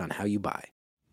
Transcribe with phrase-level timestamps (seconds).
[0.00, 0.64] on how you buy.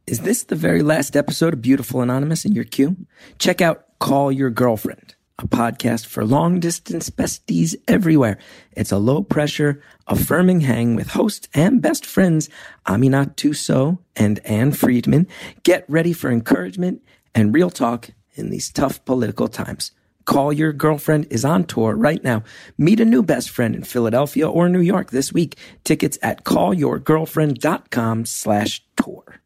[0.08, 2.98] Is this the very last episode of Beautiful Anonymous in your queue?
[3.38, 8.38] Check out Call Your Girlfriend, a podcast for long distance besties everywhere.
[8.72, 12.50] It's a low pressure, affirming hang with host and best friends
[12.88, 15.28] Aminatou Sow and Ann Friedman.
[15.64, 17.02] Get ready for encouragement
[17.36, 19.92] and real talk in these tough political times.
[20.32, 22.44] Call Your Girlfriend is on tour right now.
[22.78, 25.58] Meet a new best friend in Philadelphia or New York this week.
[25.84, 29.42] Tickets at callyourgirlfriend.com slash tour.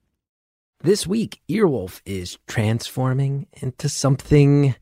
[0.84, 4.76] This week, Earwolf is transforming into something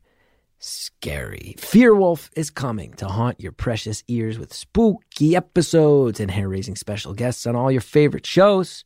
[0.58, 1.54] scary.
[1.56, 7.46] Fearwolf is coming to haunt your precious ears with spooky episodes and hair-raising special guests
[7.46, 8.84] on all your favorite shows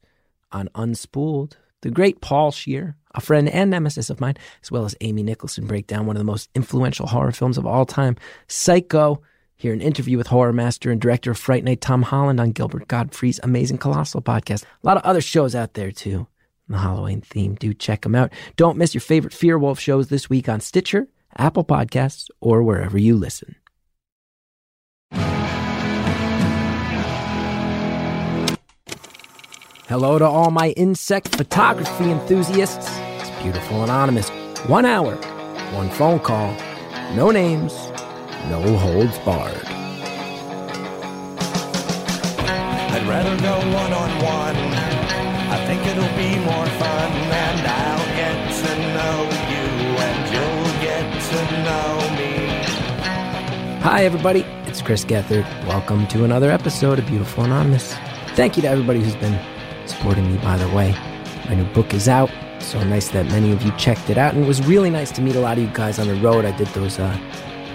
[0.53, 1.55] on Unspooled.
[1.83, 5.67] The great Paul Scheer, a friend and nemesis of mine, as well as Amy Nicholson,
[5.67, 8.17] break down one of the most influential horror films of all time,
[8.49, 9.23] Psycho.
[9.57, 12.87] Hear an interview with horror master and director of Fright Night, Tom Holland, on Gilbert
[12.89, 14.63] Gottfried's Amazing Colossal podcast.
[14.63, 16.29] A lot of other shows out there, too.
[16.69, 17.55] The Halloween theme.
[17.55, 18.33] Do check them out.
[18.57, 23.17] Don't miss your favorite Fearwolf shows this week on Stitcher, Apple Podcasts, or wherever you
[23.17, 23.57] listen.
[29.89, 32.91] Hello to all my insect photography enthusiasts.
[32.91, 34.29] It's Beautiful Anonymous.
[34.67, 35.15] One hour,
[35.73, 36.55] one phone call,
[37.15, 37.73] no names,
[38.51, 39.65] no holds barred.
[42.93, 44.57] I'd rather go one on one.
[45.49, 49.69] I think it'll be more fun, and I'll get to know you,
[50.05, 52.33] and you'll get to know me.
[53.81, 54.45] Hi, everybody.
[54.67, 55.47] It's Chris Gethard.
[55.67, 57.95] Welcome to another episode of Beautiful Anonymous.
[58.37, 59.41] Thank you to everybody who's been
[59.89, 60.93] supporting me, by the way.
[61.49, 62.31] My new book is out.
[62.61, 64.35] So nice that many of you checked it out.
[64.35, 66.45] And it was really nice to meet a lot of you guys on the road.
[66.45, 67.17] I did those uh,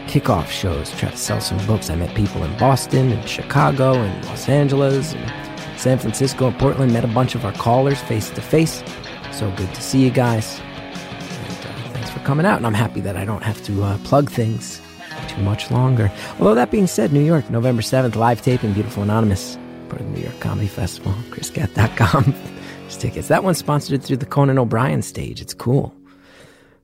[0.08, 1.90] kickoff shows, try to sell some books.
[1.90, 6.94] I met people in Boston and Chicago and Los Angeles and San Francisco and Portland.
[6.94, 8.84] Met a bunch of our callers face to face.
[9.32, 10.60] So good to see you guys.
[10.60, 12.58] And, uh, thanks for coming out.
[12.58, 14.82] And I'm happy that I don't have to uh, plug things
[15.28, 16.12] too much longer.
[16.40, 19.58] Although that being said, New York, November 7th, live taping, Beautiful Anonymous,
[19.98, 22.34] the New York Comedy Festival, chrisgeth.com.
[22.82, 23.28] There's tickets.
[23.28, 25.42] That one's sponsored through the Conan O'Brien stage.
[25.42, 25.94] It's cool.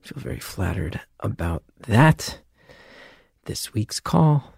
[0.02, 2.40] I feel very flattered about that.
[3.44, 4.54] This week's call.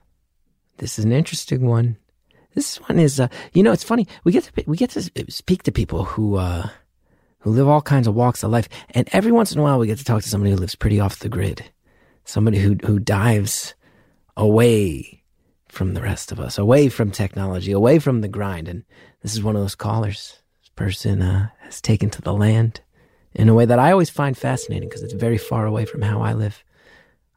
[0.79, 1.97] This is an interesting one.
[2.55, 4.07] This one is, uh, you know, it's funny.
[4.25, 6.69] We get to we get to speak to people who uh,
[7.41, 9.87] who live all kinds of walks of life, and every once in a while we
[9.87, 11.71] get to talk to somebody who lives pretty off the grid,
[12.25, 13.75] somebody who who dives
[14.37, 15.22] away
[15.73, 18.69] from the rest of us, away from technology, away from the grind.
[18.69, 18.85] And
[19.23, 20.39] this is one of those callers.
[20.61, 22.83] This person uh, has taken to the land
[23.35, 26.21] in a way that I always find fascinating because it's very far away from how
[26.21, 26.63] I live.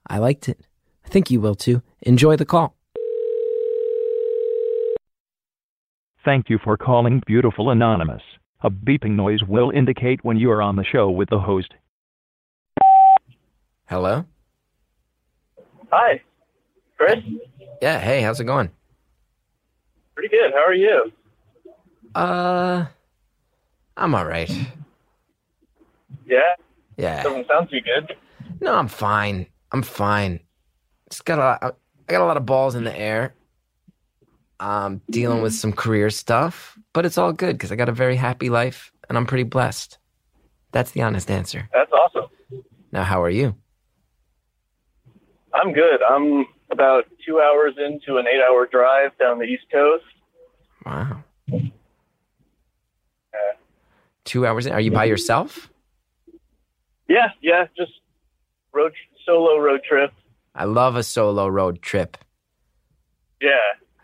[0.05, 0.59] I liked it.
[1.05, 1.81] I think you will too.
[2.01, 2.75] Enjoy the call.
[6.25, 8.21] Thank you for calling Beautiful Anonymous.
[8.61, 11.73] A beeping noise will indicate when you are on the show with the host.
[13.85, 14.25] Hello?
[15.89, 16.21] Hi,
[16.97, 17.19] Chris.
[17.85, 18.71] Yeah, hey, how's it going?
[20.15, 20.51] Pretty good.
[20.53, 21.11] How are you?
[22.15, 22.87] Uh,
[23.95, 24.49] I'm all right.
[26.25, 26.39] Yeah,
[26.97, 27.21] Yeah.
[27.21, 28.15] doesn't sound too good.
[28.59, 29.45] No, I'm fine.
[29.71, 30.39] I'm fine.
[31.11, 33.35] Just got a lot, I got a lot of balls in the air.
[34.59, 38.15] I'm dealing with some career stuff, but it's all good because I got a very
[38.15, 39.99] happy life and I'm pretty blessed.
[40.71, 41.69] That's the honest answer.
[41.71, 42.31] That's awesome.
[42.91, 43.53] Now, how are you?
[45.53, 46.01] I'm good.
[46.01, 50.03] I'm about two hours into an eight-hour drive down the East Coast.
[50.85, 51.23] Wow.
[51.49, 51.59] Yeah.
[54.25, 54.73] Two hours in.
[54.73, 55.69] Are you by yourself?
[57.07, 57.91] Yeah, yeah, just
[58.73, 58.93] road
[59.25, 60.11] solo road trip.
[60.53, 62.17] I love a solo road trip.
[63.41, 63.49] Yeah.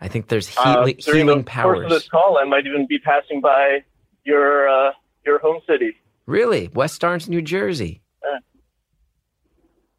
[0.00, 1.90] I think there's Uh, healing, during healing the course of powers.
[1.90, 3.84] this call, I might even be passing by
[4.24, 4.92] your uh,
[5.26, 5.96] your home city.
[6.26, 6.68] Really?
[6.74, 8.00] West Orange, New Jersey.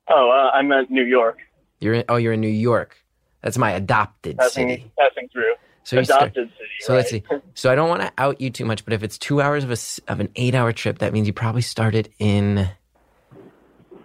[0.09, 1.37] Oh, uh, I meant New York.
[1.83, 2.97] You're in, oh, you're in New York.
[3.41, 4.91] That's my adopted Passing city.
[4.97, 5.53] passing through.
[5.83, 6.69] So you start- Adopted city.
[6.79, 6.97] So right?
[6.99, 7.23] let's see.
[7.55, 9.71] So I don't want to out you too much, but if it's two hours of
[9.71, 9.77] a
[10.11, 12.69] of an eight hour trip, that means you probably started in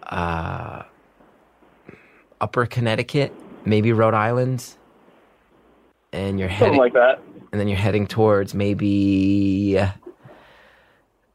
[0.05, 0.83] uh,
[2.41, 3.33] Upper Connecticut,
[3.65, 4.65] maybe Rhode Island,
[6.13, 7.21] and you're heading Something like that.
[7.53, 9.79] and then you're heading towards maybe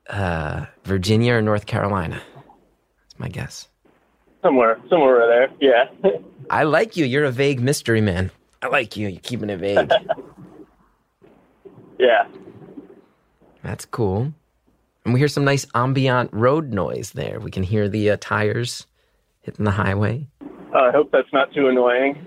[0.09, 2.21] uh, Virginia or North Carolina.
[2.35, 3.67] That's my guess.
[4.43, 5.49] Somewhere, somewhere there.
[5.59, 6.11] Yeah.
[6.49, 7.05] I like you.
[7.05, 8.29] You're a vague mystery man.
[8.61, 9.07] I like you.
[9.07, 9.89] You're keeping it vague.
[11.99, 12.27] yeah.
[13.63, 14.33] That's cool.
[15.05, 17.39] And we hear some nice ambient road noise there.
[17.39, 18.85] We can hear the uh, tires
[19.41, 20.27] hitting the highway.
[20.73, 22.25] Uh, I hope that's not too annoying.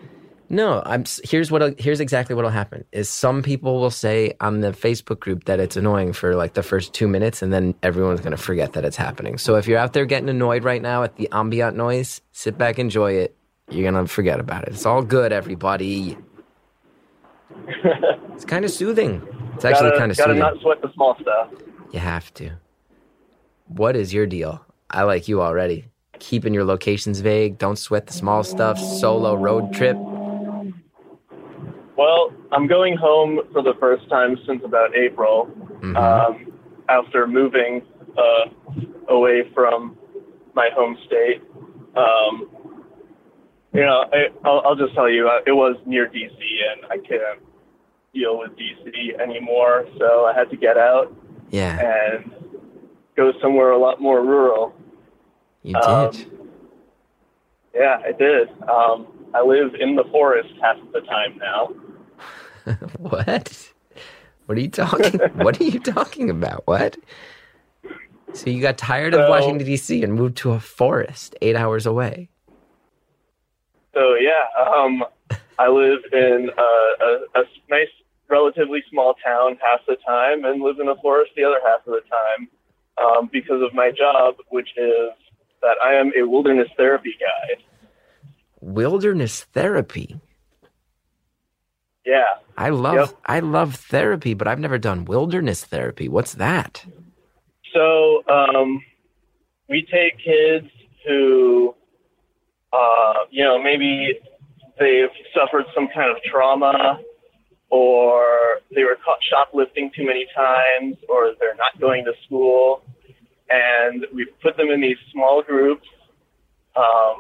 [0.49, 1.05] No, I'm.
[1.25, 1.81] Here's what.
[1.81, 2.85] Here's exactly what'll happen.
[2.93, 6.63] Is some people will say on the Facebook group that it's annoying for like the
[6.63, 9.39] first two minutes, and then everyone's gonna forget that it's happening.
[9.39, 12.79] So if you're out there getting annoyed right now at the ambient noise, sit back,
[12.79, 13.37] enjoy it.
[13.71, 14.75] You're gonna forget about it.
[14.75, 16.17] It's all good, everybody.
[17.67, 19.27] it's kind of soothing.
[19.55, 20.39] It's actually gotta, kind of gotta soothing.
[20.39, 21.51] not sweat the small stuff.
[21.93, 22.53] You have to.
[23.67, 24.65] What is your deal?
[24.91, 25.87] I like you already.
[26.21, 27.59] Keeping your locations vague.
[27.59, 28.79] Don't sweat the small stuff.
[28.79, 29.97] Solo road trip.
[31.97, 35.49] Well, I'm going home for the first time since about April,
[35.81, 35.97] Mhm.
[35.97, 36.53] um,
[36.89, 37.83] after moving
[38.17, 38.49] uh,
[39.09, 39.97] away from
[40.55, 41.43] my home state.
[41.97, 42.49] Um,
[43.73, 46.39] you know, I, I'll, I'll just tell you, uh, it was near DC,
[46.73, 47.41] and I couldn't
[48.15, 51.15] deal with DC anymore, so I had to get out
[51.51, 51.79] yeah,
[52.15, 52.33] and
[53.17, 54.75] go somewhere a lot more rural.
[55.63, 55.83] you did.
[55.83, 56.13] um,
[57.75, 58.49] Yeah, I did.
[58.69, 61.71] Um, I live in the forest half of the time now.
[62.99, 63.73] what?
[64.47, 65.21] What are you talking?
[65.35, 66.67] what are you talking about?
[66.67, 66.97] What?
[68.33, 70.03] So you got tired of So- Washington D.C.
[70.03, 72.29] and moved to a forest eight hours away.
[73.95, 75.05] So yeah, um,
[75.59, 77.89] I live in a, a, a nice,
[78.29, 81.95] relatively small town half the time, and live in a forest the other half of
[81.95, 82.49] the time,
[83.03, 85.11] um, because of my job, which is
[85.63, 87.63] that I am a wilderness therapy guide.
[88.61, 90.21] Wilderness therapy.
[92.07, 92.23] Yeah,
[92.57, 93.19] I love Yep.
[93.27, 96.09] I love therapy, but I've never done wilderness therapy.
[96.09, 96.85] What's that?
[97.75, 98.81] So um,
[99.69, 100.69] we take kids
[101.05, 101.75] who,
[102.73, 104.21] uh, you know, maybe
[104.79, 107.01] they've suffered some kind of trauma,
[107.71, 112.83] or they were caught shoplifting too many times, or they're not going to school,
[113.51, 115.87] and we put them in these small groups
[116.77, 117.17] um,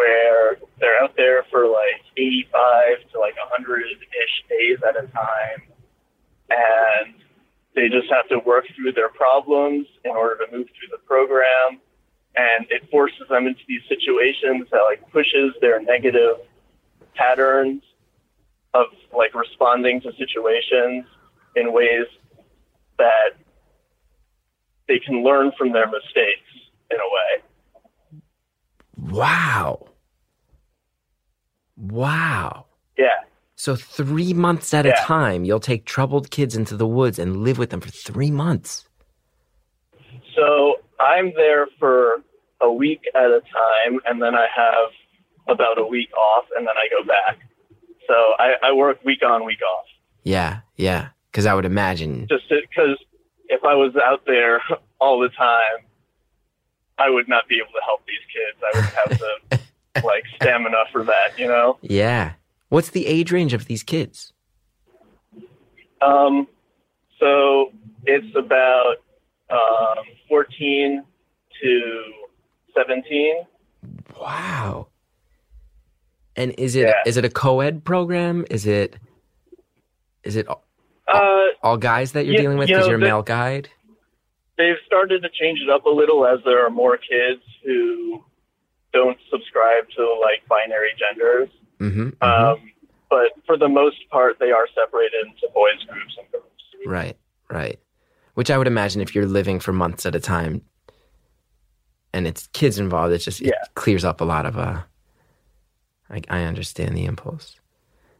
[0.00, 5.60] where they're out there for like 85 to like 100-ish days at a time,
[6.48, 7.14] and
[7.74, 11.80] they just have to work through their problems in order to move through the program.
[12.36, 16.36] And it forces them into these situations that like pushes their negative
[17.14, 17.82] patterns
[18.72, 21.04] of like responding to situations
[21.56, 22.06] in ways
[22.98, 23.30] that
[24.86, 26.50] they can learn from their mistakes
[26.90, 27.42] in a way.
[29.10, 29.89] Wow.
[31.80, 32.66] Wow.
[32.98, 33.08] yeah
[33.56, 37.58] So three months at a time, you'll take troubled kids into the woods and live
[37.58, 38.86] with them for three months.
[40.36, 42.22] so i'm there for
[42.60, 44.90] a week at a time and then i have
[45.54, 47.38] about a week off and then i go back
[48.06, 49.86] so i, I work week on week off
[50.22, 51.08] Yeah, yeah.
[51.30, 52.26] Because I would imagine.
[52.28, 52.98] just because
[53.48, 54.60] if I was out there
[55.00, 55.78] all the time,
[56.98, 58.58] I would not be able to help these kids.
[58.66, 59.18] I would have
[59.50, 59.60] the
[60.04, 61.78] like stamina for that, you know.
[61.82, 62.32] Yeah.
[62.68, 64.32] What's the age range of these kids?
[66.00, 66.46] Um,
[67.18, 67.72] so
[68.06, 68.96] it's about
[69.50, 71.04] um, 14
[71.62, 72.02] to
[72.76, 73.42] 17.
[74.20, 74.86] Wow.
[76.36, 77.20] And is it is Yeah.
[77.20, 78.44] it a co-ed program?
[78.50, 78.96] Is it
[80.22, 80.64] is it all,
[81.08, 83.68] Uh, all guys that you're dealing with you because know, you're a male guide?
[84.56, 88.22] they've started to change it up a little as there are more kids who
[88.92, 91.48] don't subscribe to like binary genders.
[91.78, 92.22] Mm-hmm.
[92.22, 92.56] Um,
[93.08, 96.44] but for the most part, they are separated into boys groups and girls.
[96.86, 97.16] Right,
[97.50, 97.78] right.
[98.34, 100.62] Which I would imagine if you're living for months at a time
[102.12, 104.82] and it's kids involved, it just it clears up a lot of uh
[106.08, 107.56] I, I understand the impulse.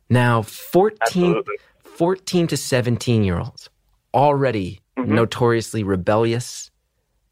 [0.09, 1.57] Now 14, Absolutely.
[1.83, 3.69] 14 to 17 year olds
[4.15, 5.15] already Mm-hmm.
[5.15, 6.71] notoriously rebellious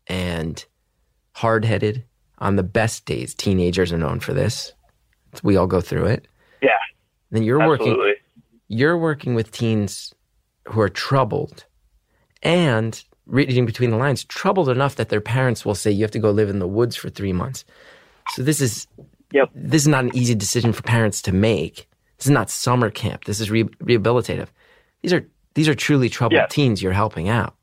[0.07, 0.65] and
[1.35, 2.05] hard headed
[2.39, 3.35] on the best days.
[3.35, 4.73] Teenagers are known for this.
[5.43, 6.27] We all go through it.
[6.63, 6.71] Yeah,
[7.31, 8.15] Then you're working absolutely.
[8.69, 10.15] you're working with teens
[10.67, 11.65] who are troubled
[12.43, 16.19] and reading between the lines troubled enough that their parents will say you have to
[16.19, 17.65] go live in the woods for three months
[18.31, 18.87] so this is
[19.33, 19.51] Yep.
[19.55, 23.25] this is not an easy decision for parents to make this is not summer camp
[23.25, 24.49] this is re- rehabilitative
[25.03, 26.51] these are these are truly troubled Yes.
[26.51, 27.55] teens you're helping out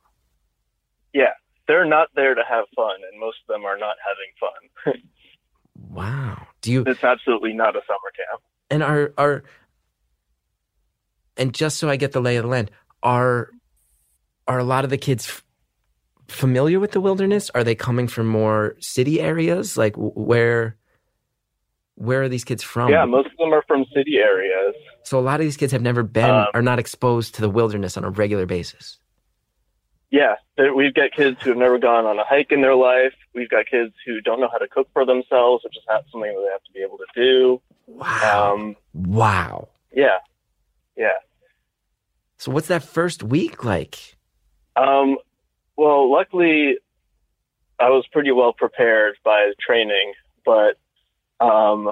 [1.67, 4.31] they're not there to have fun, and most of them are not having
[4.93, 5.01] fun.
[5.89, 8.41] wow do you it's absolutely not a summer camp.
[8.69, 9.43] and are are
[11.37, 12.71] and just so I get the lay of the land,
[13.03, 13.49] are
[14.47, 15.43] are a lot of the kids f-
[16.29, 17.49] familiar with the wilderness?
[17.53, 19.75] Are they coming from more city areas?
[19.77, 20.77] Like w- where
[21.95, 22.89] where are these kids from?
[22.91, 24.75] Yeah, most of them are from city areas.
[25.03, 27.49] so a lot of these kids have never been Um, are not exposed to the
[27.49, 28.97] wilderness on a regular basis.
[30.15, 30.35] Yeah,
[30.73, 33.11] we've got kids who have never gone on a hike in their life.
[33.33, 36.33] We've got kids who don't know how to cook for themselves, which is not something
[36.33, 37.61] that they have to be able to do.
[37.85, 38.53] Wow.
[38.53, 39.67] Um, wow.
[39.93, 40.19] yeah,
[40.95, 41.19] yeah.
[42.37, 44.15] So what's that first week like?
[44.77, 45.17] Um,
[45.75, 46.77] well, luckily,
[47.77, 50.13] I was pretty well prepared by training,
[50.45, 50.77] but
[51.45, 51.91] um,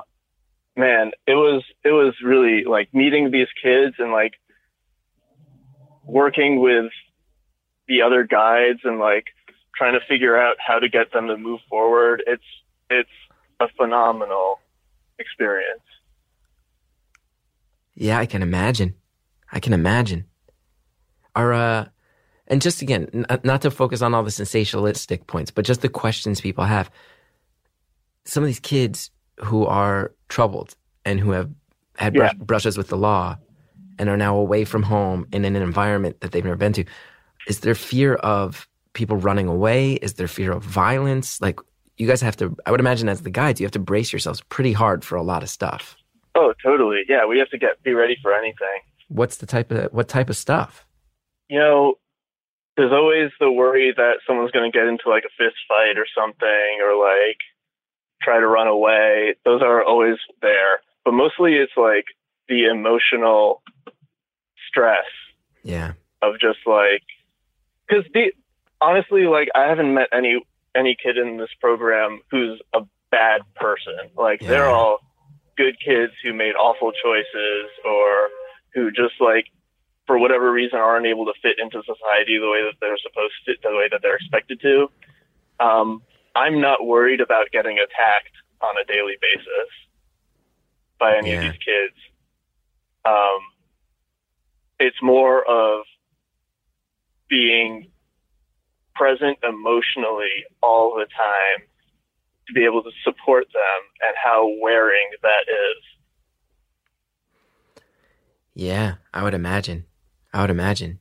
[0.77, 4.35] man, it was it was really like meeting these kids and like
[6.05, 6.89] working with
[7.87, 9.25] the other guides and like
[9.75, 12.23] trying to figure out how to get them to move forward.
[12.27, 12.43] It's
[12.89, 13.09] it's
[13.59, 14.59] a phenomenal
[15.19, 15.81] experience.
[17.95, 18.95] Yeah, I can imagine.
[19.51, 20.25] I can imagine.
[21.35, 21.85] Are uh
[22.47, 25.89] and just again, n- not to focus on all the sensationalistic points, but just the
[25.89, 26.91] questions people have.
[28.25, 30.75] Some of these kids who are troubled
[31.05, 31.49] and who have
[31.97, 33.37] had brush, brushes with the law
[33.99, 36.85] and are now away from home and in an environment that they've never been to,
[37.47, 39.93] is there fear of people running away?
[39.93, 41.41] Is there fear of violence?
[41.41, 41.59] Like
[41.97, 44.41] you guys have to, I would imagine as the guides, you have to brace yourselves
[44.49, 45.95] pretty hard for a lot of stuff.
[46.35, 47.03] Oh, totally.
[47.07, 48.79] Yeah, we have to get be ready for anything.
[49.09, 50.85] What's the type of what type of stuff?
[51.49, 51.95] you know,
[52.77, 56.07] there's always the worry that someone's going to get into like a fist fight or
[56.17, 57.37] something or like
[58.23, 59.35] try to run away.
[59.45, 60.79] Those are always there.
[61.05, 62.05] But mostly it's like
[62.49, 63.61] the emotional
[64.67, 65.05] stress
[65.63, 65.93] Yeah.
[66.23, 67.03] of just like,
[67.87, 68.31] because the
[68.81, 70.41] honestly, like I haven't met any
[70.75, 73.93] any kid in this program who's a bad person.
[74.17, 74.99] Like they're all
[75.57, 78.29] good kids who made awful choices or
[78.73, 79.45] who just like
[80.07, 83.53] for whatever reason aren't able to fit into society the way that they're supposed to,
[83.63, 84.87] the way that they're expected to.
[85.59, 86.01] Um,
[86.35, 89.69] I'm not worried about getting attacked on a daily basis
[90.99, 91.35] by any Yeah.
[91.35, 91.95] of these kids.
[93.05, 93.39] Um,
[94.79, 95.85] it's more of
[97.33, 97.89] being
[98.93, 101.65] present emotionally all the time
[102.47, 105.83] to be able to support them and how wearing that is.
[108.53, 109.85] Yeah, I would imagine.
[110.31, 110.99] I would imagine.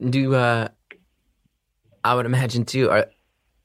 [0.00, 0.68] Do uh
[2.02, 3.06] I would imagine too are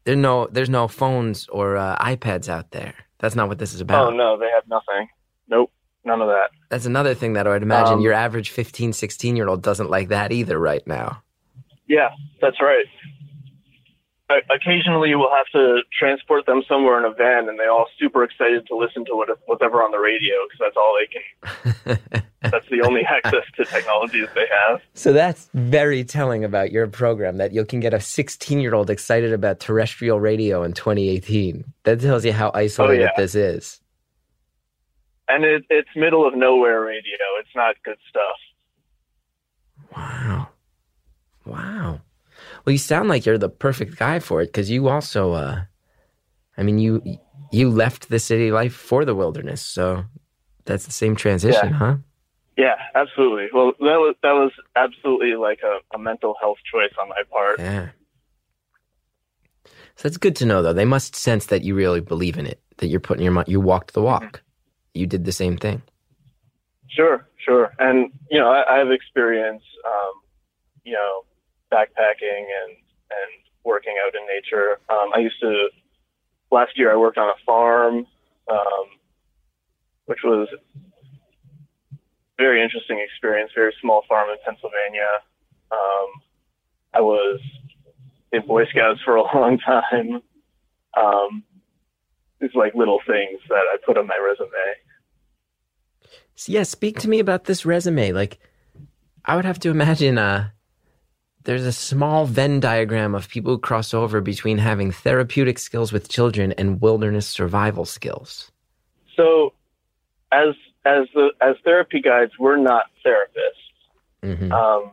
[0.03, 2.93] there no there's no phones or uh, iPads out there.
[3.17, 4.13] That's not what this is about.
[4.13, 5.07] Oh no, they have nothing.
[5.49, 5.71] Nope,
[6.07, 6.49] none of that.
[6.69, 9.89] That's another thing that I would imagine Um, your average 15, 16 year old doesn't
[9.89, 11.21] like that either right now.
[11.87, 12.09] Yeah,
[12.41, 12.85] that's right.
[14.29, 18.23] O- Occasionally, we'll have to transport them somewhere in a van, and they're all super
[18.23, 22.23] excited to listen to what, whatever on the radio because that's all they can.
[22.41, 24.79] That's the only access to technology that they have.
[24.93, 28.89] so that's very telling about your program that you can get a 16 year old
[28.89, 31.65] excited about terrestrial radio in 2018.
[31.83, 33.09] That tells you how isolated yeah.
[33.17, 33.81] this is.
[35.27, 37.17] And it, it's middle of nowhere radio.
[37.39, 38.37] It's not good stuff.
[39.95, 40.49] Wow.
[41.45, 42.01] Wow.
[42.65, 45.61] Well, you sound like you're the perfect guy for it because you also, uh,
[46.57, 47.01] I mean, you
[47.51, 50.05] you left the city life for the wilderness, so
[50.65, 51.77] that's the same transition, Yeah.
[51.77, 51.95] huh?
[52.57, 53.47] Yeah, absolutely.
[53.53, 57.59] Well, that was that was absolutely like a, a mental health choice on my part.
[57.59, 57.89] Yeah.
[59.95, 60.73] So that's good to know, though.
[60.73, 63.59] They must sense that you really believe in it, that you're putting your mind, you
[63.59, 64.43] walked the walk.
[64.97, 65.81] You did the same thing.
[66.89, 67.73] Sure, sure.
[67.79, 70.13] And you know, I, have experience, um,
[70.83, 71.25] you know,
[71.71, 72.71] backpacking and
[73.11, 73.31] and
[73.63, 74.79] working out in nature.
[74.89, 75.69] Um, I used to
[76.51, 76.91] last year.
[76.91, 78.07] I worked on a farm,
[78.49, 78.85] um,
[80.05, 80.47] which was
[82.37, 83.51] very interesting experience.
[83.53, 85.09] Very small farm in Pennsylvania.
[85.71, 86.07] Um,
[86.93, 87.39] I was
[88.31, 90.21] in Boy Scouts for a long time.
[90.95, 91.43] Um,
[92.39, 94.49] it's like little things that I put on my resume.
[96.45, 98.11] Yeah, speak to me about this resume.
[98.11, 98.39] Like,
[99.25, 100.49] I would have to imagine uh,
[101.43, 106.09] there's a small Venn diagram of people who cross over between having therapeutic skills with
[106.09, 108.51] children and wilderness survival skills.
[109.15, 109.53] So,
[110.31, 110.53] as
[110.85, 114.35] as the as therapy guides, we're not therapists.
[114.35, 114.91] hmm Um,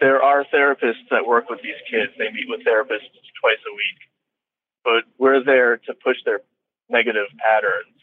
[0.00, 2.12] there are therapists that work with these kids.
[2.18, 4.00] They meet with therapists twice a week,
[4.84, 6.40] but we're there to push their
[6.88, 7.95] negative patterns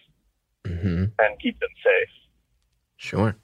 [1.20, 2.10] and keep them safe.
[2.98, 3.36] Sure.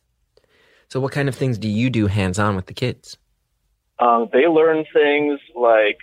[0.87, 3.17] So, what kind of things do you do hands on with the kids?
[3.99, 5.97] Um, they learn things like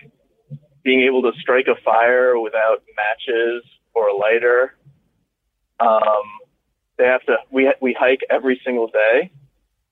[0.84, 4.76] being able to strike a fire without matches or a lighter.
[5.80, 6.22] Um,
[6.98, 7.36] they have to.
[7.50, 9.30] We we hike every single day,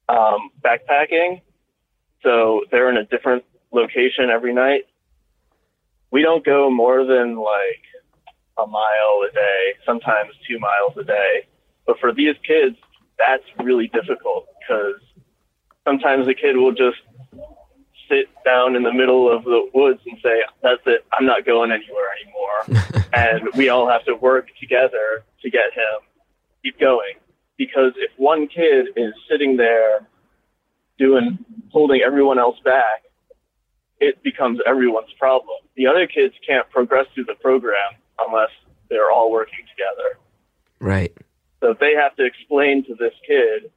[0.09, 1.41] um, backpacking.
[2.23, 4.85] So they're in a different location every night,
[6.11, 7.85] we don't go more than like
[8.57, 11.47] a mile a day, sometimes two miles a day.
[11.87, 12.77] But for these kids,
[13.19, 15.01] that's really difficult because
[15.85, 16.99] sometimes a kid will just
[18.09, 21.71] sit down in the middle of the woods and say, "That's it, I'm not going
[21.71, 26.09] anywhere anymore." and we all have to work together to get him
[26.65, 27.15] keep going.
[27.57, 30.07] Because if one kid is sitting there
[30.99, 31.39] doing
[31.71, 33.03] holding everyone else back,
[34.01, 35.57] it becomes everyone's problem.
[35.77, 37.95] The other kids can't progress through the program
[38.27, 38.51] unless
[38.91, 40.19] they're all working together.
[40.81, 41.17] Right.
[41.65, 43.71] So they have to explain to this kid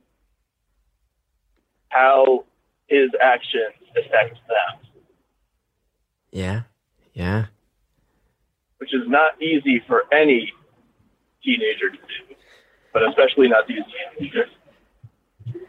[1.87, 2.43] how
[2.87, 4.89] his actions affect them,
[6.33, 6.61] Yeah.
[7.13, 7.45] Yeah.
[8.79, 10.51] which is not easy for any
[11.41, 12.35] teenager to do,
[12.91, 13.83] but especially not these
[14.17, 14.49] teenagers.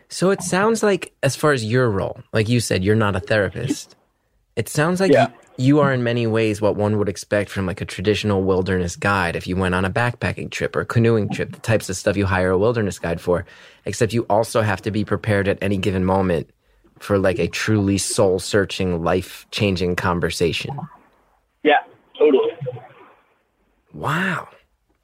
[0.09, 3.21] So it sounds like, as far as your role, like you said, you're not a
[3.21, 3.95] therapist.
[4.59, 5.29] It sounds like Yeah.
[5.57, 9.37] you, are, in many ways, what one would expect from like a traditional wilderness guide
[9.37, 12.27] if you went on a backpacking trip or canoeing trip, the types of stuff you
[12.27, 13.47] hire a wilderness guide for.
[13.85, 16.51] Except you also have to be prepared at any given moment
[16.99, 20.77] for like a truly soul searching, life changing conversation.
[21.63, 21.79] Yeah,
[22.19, 22.51] totally.
[23.95, 24.49] Wow.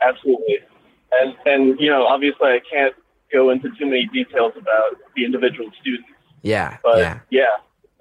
[0.00, 0.58] Absolutely.
[1.12, 2.94] And and you know, obviously I can't
[3.32, 6.08] go into too many details about the individual students,
[6.42, 6.78] Yeah.
[6.82, 7.20] but yeah.
[7.30, 7.44] yeah,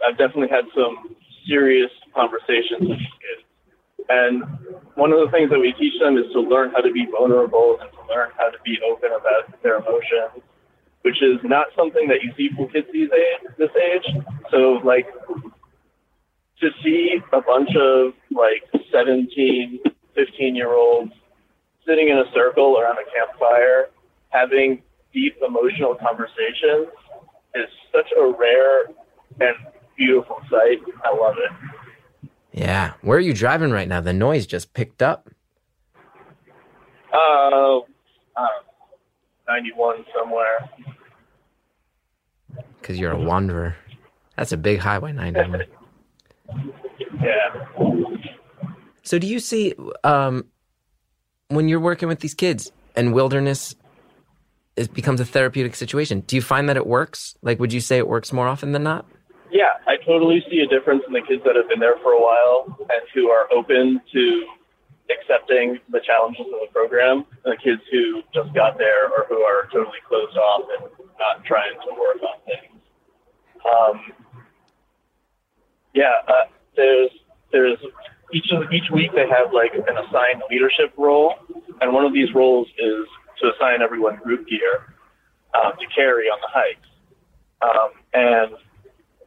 [0.07, 1.15] I've definitely had some
[1.47, 3.43] serious conversations with kids.
[4.09, 4.43] And
[4.95, 7.77] one of the things that we teach them is to learn how to be vulnerable
[7.81, 10.43] and to learn how to be open about their emotions,
[11.01, 14.05] which is not something that you see from kids these age, this age.
[14.51, 15.07] So like
[16.59, 19.79] to see a bunch of like 17,
[20.15, 21.11] 15 year olds
[21.85, 23.87] sitting in a circle around a campfire
[24.29, 24.81] having
[25.13, 26.87] deep emotional conversations
[27.55, 28.85] is such a rare
[29.39, 29.55] and
[29.97, 30.79] beautiful sight.
[31.03, 32.29] I love it.
[32.51, 32.93] Yeah.
[33.01, 34.01] Where are you driving right now?
[34.01, 35.29] The noise just picked up.
[37.11, 37.85] Uh, I don't know,
[39.47, 40.69] 91 somewhere.
[42.79, 43.75] Because you're a wanderer.
[44.37, 45.63] That's a big highway 91.
[47.21, 47.63] Yeah.
[49.03, 50.45] so do you see um,
[51.47, 53.75] when you're working with these kids and wilderness
[54.75, 57.97] it becomes a therapeutic situation do you find that it works like would you say
[57.97, 59.05] it works more often than not
[59.53, 62.19] Yeah, I totally see a difference in the kids that have been there for a
[62.19, 64.45] while and who are open to
[65.13, 69.45] accepting the challenges of the program, and the kids who just got there or who
[69.45, 70.89] are totally closed off and
[71.19, 72.81] not trying to work on things.
[73.61, 74.01] Um,
[75.93, 77.11] yeah, uh, there's
[77.51, 77.77] there's
[78.33, 81.35] each of each week they have like an assigned leadership role,
[81.79, 83.05] and one of these roles is
[83.39, 84.95] to assign everyone group gear
[85.53, 86.89] um, to carry on the hikes.
[87.61, 88.51] Um, and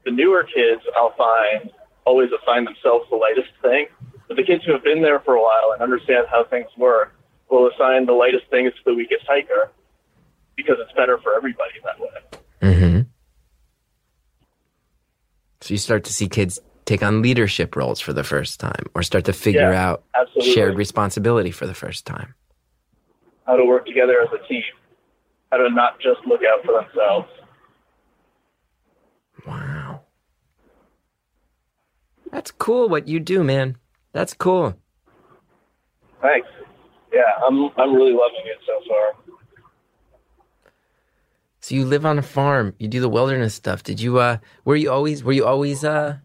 [0.07, 1.71] the newer kids, I'll find,
[2.07, 3.87] always assign themselves the lightest thing.
[4.29, 7.15] But the kids who have been there for a while and understand how things work
[7.51, 9.71] will assign the lightest things to the weakest hiker
[10.57, 12.41] because it's better for everybody that way.
[12.63, 13.01] mm-hmm.
[15.61, 19.03] so you start to see kids take on leadership roles for the first time or
[19.03, 20.53] start to figure Yeah, out absolutely.
[20.55, 22.35] shared responsibility for the first time
[23.47, 24.63] How to work together as a team.
[25.53, 27.29] How to not just look out for themselves.
[29.47, 29.76] wow
[32.37, 33.77] that's cool what you do man
[34.13, 34.77] that's cool
[36.27, 36.49] Thanks.
[37.13, 39.13] Yeah, I'm I'm really loving it so far.
[41.61, 42.75] So you live on a farm.
[42.79, 43.83] You do the wilderness stuff.
[43.83, 46.17] Did you uh were you always were you always uh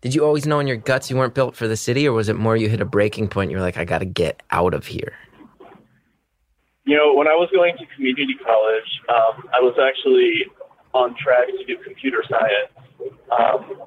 [0.00, 2.28] did you always know in your guts you weren't built for the city or was
[2.28, 4.86] it more you hit a breaking point you're like I got to get out of
[4.86, 5.14] here?
[6.84, 10.46] You know, when I was going to community college, um, I was actually
[10.94, 12.72] on track to do computer science.
[13.30, 13.82] Um,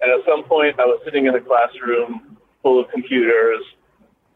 [0.00, 3.60] and at some point, I was sitting in a classroom full of computers,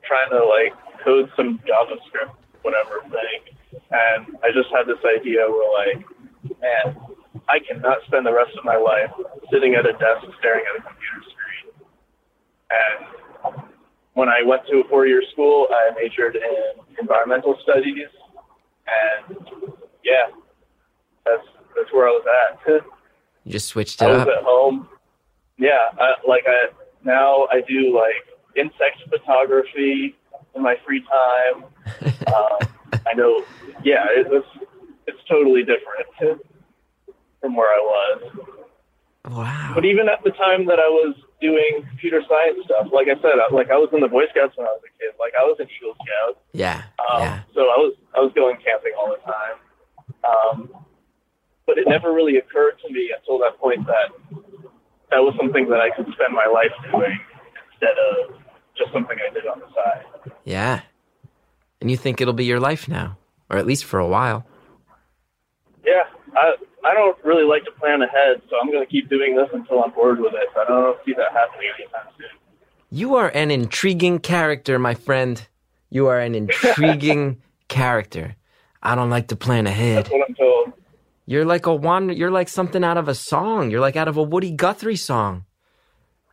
[0.07, 3.55] trying to like code some JavaScript, whatever thing.
[3.91, 6.05] And I just had this idea where like,
[6.61, 6.97] man,
[7.49, 9.11] I cannot spend the rest of my life
[9.53, 11.87] sitting at a desk staring at a computer screen.
[12.71, 13.65] And
[14.15, 18.09] when I went to a four-year school, I majored in environmental studies,
[18.87, 19.37] and
[20.05, 20.29] yeah,
[21.25, 21.47] that's
[21.77, 22.25] that's where I was
[22.67, 22.83] at.
[23.45, 24.29] You just switched it I was up.
[24.29, 24.89] at home.
[25.63, 30.17] Yeah, I, like I now I do like insect photography
[30.57, 31.65] in my free time.
[32.35, 32.59] um,
[33.07, 33.45] I know,
[33.85, 34.67] yeah, it, it's
[35.07, 36.43] it's totally different
[37.41, 38.33] from where I was.
[39.31, 39.73] Wow.
[39.77, 43.39] But even at the time that I was doing computer science stuff, like I said,
[43.39, 45.15] I, like I was in the Boy Scouts when I was a kid.
[45.21, 46.43] Like I was an Eagle Scout.
[46.53, 46.83] Yeah.
[46.99, 47.41] Um, yeah.
[47.55, 49.57] So I was I was going camping all the time.
[50.27, 50.85] Um,
[51.67, 54.11] but it never really occurred to me until that point that
[55.13, 57.19] that was something that I could spend my life doing
[57.73, 58.35] instead of
[58.77, 60.33] just something I did on the side.
[60.45, 60.81] Yeah.
[61.81, 63.19] And you think it'll be your life now,
[63.51, 64.47] or at least for a while.
[65.85, 69.37] Yeah, I I don't really like to plan ahead, so I'm going to keep doing
[69.37, 70.49] this until I'm bored with it.
[70.57, 72.29] I don't see that happening anytime soon.
[72.91, 75.47] You are an intriguing character, my friend.
[75.91, 78.37] You are an intriguing character.
[78.83, 80.05] I don't like to plan ahead.
[80.05, 80.73] That's what I'm told.
[81.27, 82.13] You're like a wander.
[82.13, 83.71] You're like something out of a song.
[83.71, 85.45] You're like out of a Woody Guthrie song.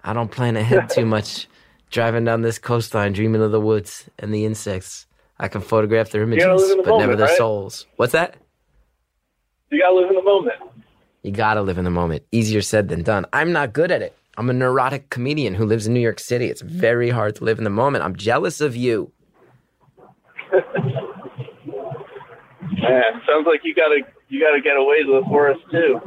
[0.04, 1.48] I don't plan ahead too much.
[1.92, 5.08] Driving down this coastline, dreaming of the woods and the insects.
[5.40, 7.38] I can photograph their images, gotta the but never moment, their right?
[7.38, 7.88] souls.
[7.96, 8.36] What's that?
[9.72, 10.58] You got to live in the moment.
[11.24, 12.24] You gotta live in the moment.
[12.32, 13.26] Easier said than done.
[13.34, 14.16] I'm not good at it.
[14.38, 16.46] I'm a neurotic comedian who lives in New York City.
[16.46, 18.06] It's very hard to live in the moment.
[18.06, 19.12] I'm jealous of you.
[20.54, 20.64] Man,
[23.28, 26.00] sounds like you got to you got to get away to the forest too.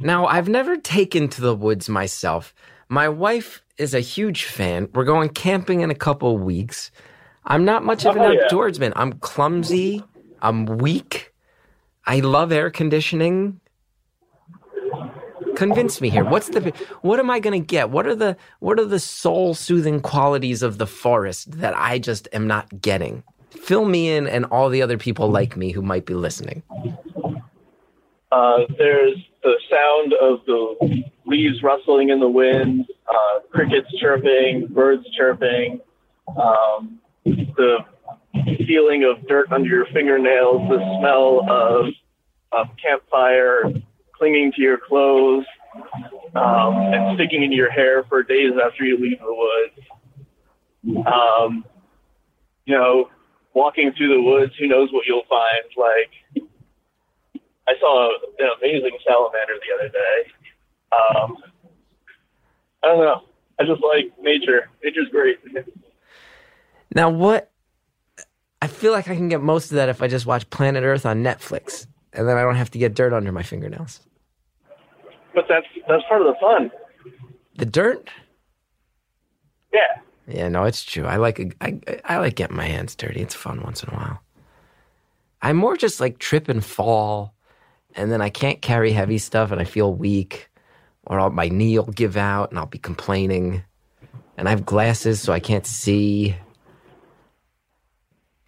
[0.00, 2.54] Now, I've never taken to the woods myself.
[2.88, 4.88] My wife is a huge fan.
[4.94, 6.90] We're going camping in a couple weeks.
[7.44, 8.48] I'm not much of an Oh, yeah.
[8.50, 8.92] outdoorsman.
[8.96, 10.02] I'm clumsy.
[10.42, 11.32] I'm weak.
[12.06, 13.60] I love air conditioning.
[15.56, 16.24] Convince me here.
[16.24, 17.88] What's the what am I going to get?
[17.90, 22.46] What are the what are the soul-soothing qualities of the forest that I just am
[22.46, 23.22] not getting?
[23.50, 26.62] Fill me in and all the other people like me who might be listening.
[28.32, 35.06] Uh, there's the sound of the leaves rustling in the wind, uh, crickets chirping, birds
[35.16, 35.80] chirping,
[36.36, 37.78] um, the
[38.66, 41.86] feeling of dirt under your fingernails, the smell of,
[42.52, 43.62] of campfire
[44.12, 45.44] clinging to your clothes
[46.34, 51.06] um, and sticking in your hair for days after you leave the woods.
[51.06, 51.64] Um,
[52.64, 53.08] you know,
[53.54, 55.64] walking through the woods, who knows what you'll find?
[55.76, 56.48] Like,
[57.68, 60.32] I saw an amazing salamander the other day.
[60.92, 61.36] Um,
[62.82, 63.22] I don't know.
[63.58, 64.68] I just like nature.
[64.84, 65.38] Nature's great.
[66.94, 67.50] Now, what?
[68.62, 71.04] I feel like I can get most of that if I just watch Planet Earth
[71.04, 74.00] on Netflix, and then I don't have to get dirt under my fingernails.
[75.34, 76.70] But that's that's part of the fun.
[77.58, 78.08] The dirt?
[79.72, 79.80] Yeah.
[80.26, 81.04] Yeah, no, it's true.
[81.04, 83.20] I like I I like getting my hands dirty.
[83.20, 84.22] It's fun once in a while.
[85.42, 87.35] I'm more just like trip and fall,
[87.96, 90.48] and then I can't carry heavy stuff, and I feel weak,
[91.06, 93.64] or I'll, my knee will give out, and I'll be complaining.
[94.36, 96.36] And I have glasses, so I can't see.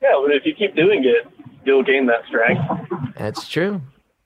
[0.02, 1.26] Yeah, but if you keep doing it,
[1.64, 2.62] you'll gain that strength.
[3.16, 3.80] That's true.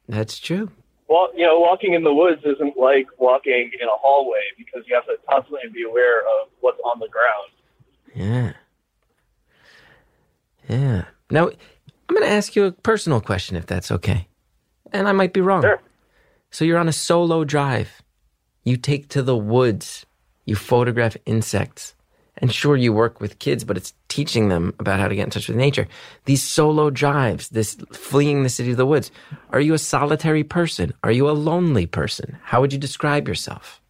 [0.08, 0.70] That's true.
[1.08, 4.94] Well, you know, walking in the woods isn't like walking in a hallway because you
[4.94, 7.50] have to constantly be aware of what's on the ground.
[8.14, 8.52] Yeah.
[10.68, 11.04] Yeah.
[11.30, 14.26] Now, I'm going to ask you a personal question if that's okay.
[14.92, 15.62] And I might be wrong.
[15.62, 15.80] Sure.
[16.50, 18.02] So you're on a solo drive.
[18.64, 20.06] You take to the woods.
[20.44, 21.94] You photograph insects.
[22.38, 25.30] And sure, you work with kids, but it's teaching them about how to get in
[25.30, 25.86] touch with nature.
[26.24, 29.10] These solo drives, this fleeing the city of the woods.
[29.50, 30.92] Are you a solitary person?
[31.04, 32.38] Are you a lonely person?
[32.42, 33.80] How would you describe yourself?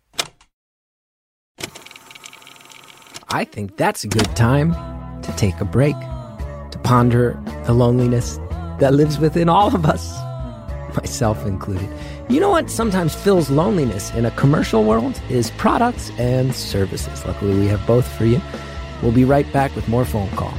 [3.30, 4.74] I think that's a good time
[5.22, 8.38] to take a break, to ponder the loneliness
[8.80, 10.12] that lives within all of us,
[10.96, 11.88] myself included.
[12.28, 17.24] You know what sometimes fills loneliness in a commercial world is products and services.
[17.26, 18.40] Luckily, we have both for you.
[19.02, 20.54] We'll be right back with more phone call.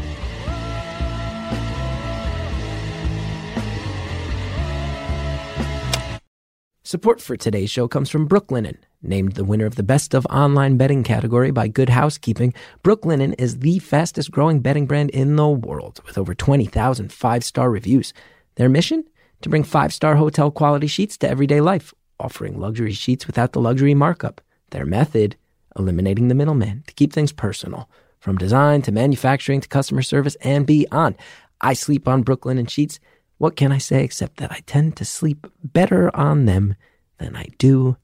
[6.94, 8.78] Support for today's show comes from Brooklinen.
[9.02, 13.60] Named the winner of the Best of Online Bedding category by Good Housekeeping, Brooklinen is
[13.60, 18.14] the fastest growing bedding brand in the world with over 20,000 five star reviews.
[18.58, 19.06] Their mission?
[19.44, 23.62] To bring five star hotel quality sheets to everyday life, offering luxury sheets without the
[23.62, 24.42] luxury markup.
[24.72, 25.36] Their method?
[25.78, 30.66] Eliminating the middleman to keep things personal, from design to manufacturing to customer service and
[30.66, 31.16] beyond.
[31.62, 33.00] I sleep on Brooklinen sheets.
[33.38, 36.76] What can I say except that I tend to sleep better on them
[37.18, 37.98] than I do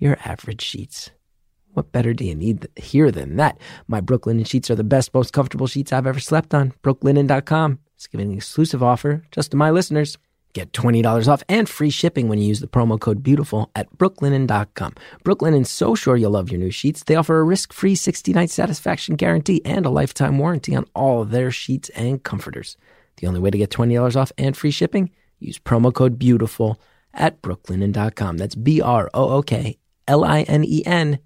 [0.00, 1.10] your average sheets.
[1.72, 3.58] What better do you need here than that?
[3.86, 6.72] My Brooklinen sheets are the best, most comfortable sheets I've ever slept on.
[6.82, 10.18] Brooklinen.com is giving an exclusive offer just to my listeners.
[10.52, 14.94] Get $20 off and free shipping when you use the promo code BEAUTIFUL at brooklinen.com.
[15.24, 17.04] Brooklinen's so sure you'll love your new sheets.
[17.04, 21.88] They offer a risk-free 60-night satisfaction guarantee and a lifetime warranty on all their sheets
[21.90, 22.76] and comforters.
[23.18, 26.76] The only way to get $20 off and free shipping, use promo code BEAUTIFUL
[27.14, 28.38] at brooklinen.com.
[28.38, 29.78] That's B-R-O-O-K
[30.10, 31.18] L-I-N-E-N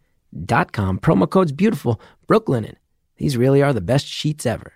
[0.44, 0.98] dot com.
[0.98, 2.00] Promo code's beautiful.
[2.28, 2.74] Brooklinen.
[3.16, 4.74] These really are the best sheets ever.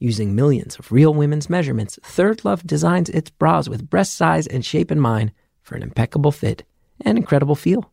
[0.00, 4.64] Using millions of real women's measurements, Third Love designs its bras with breast size and
[4.64, 6.62] shape in mind for an impeccable fit
[7.00, 7.92] and incredible feel.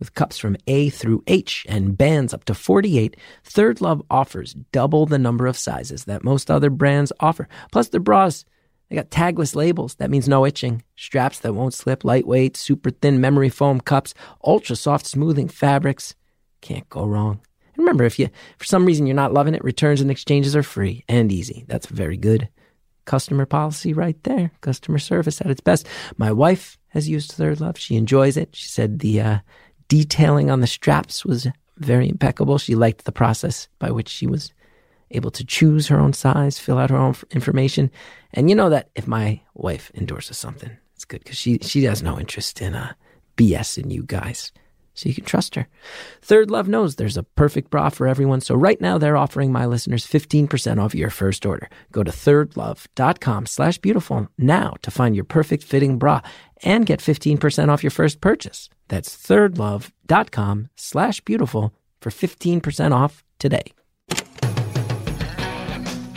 [0.00, 5.06] With cups from A through H and bands up to 48, Third Love offers double
[5.06, 7.48] the number of sizes that most other brands offer.
[7.70, 8.44] Plus, their bras,
[8.88, 9.94] they got tagless labels.
[9.94, 10.82] That means no itching.
[10.96, 16.16] Straps that won't slip, lightweight, super thin memory foam cups, ultra soft smoothing fabrics.
[16.60, 17.40] Can't go wrong.
[17.74, 20.62] And remember, if you, for some reason you're not loving it, returns and exchanges are
[20.62, 21.64] free and easy.
[21.68, 22.48] That's very good
[23.04, 24.50] customer policy right there.
[24.60, 25.86] Customer service at its best.
[26.16, 27.78] My wife has used Third Love.
[27.78, 28.54] She enjoys it.
[28.54, 29.38] She said the uh,
[29.88, 32.58] detailing on the straps was very impeccable.
[32.58, 34.52] She liked the process by which she was
[35.10, 37.90] able to choose her own size, fill out her own information.
[38.32, 42.02] And you know that if my wife endorses something, it's good because she, she has
[42.02, 42.94] no interest in uh,
[43.36, 44.52] BS in you guys
[44.94, 45.66] so you can trust her.
[46.22, 49.66] Third Love knows there's a perfect bra for everyone, so right now they're offering my
[49.66, 51.68] listeners 15% off your first order.
[51.92, 56.20] Go to thirdlove.com slash beautiful now to find your perfect fitting bra
[56.62, 58.70] and get 15% off your first purchase.
[58.88, 63.64] That's thirdlove.com slash beautiful for 15% off today.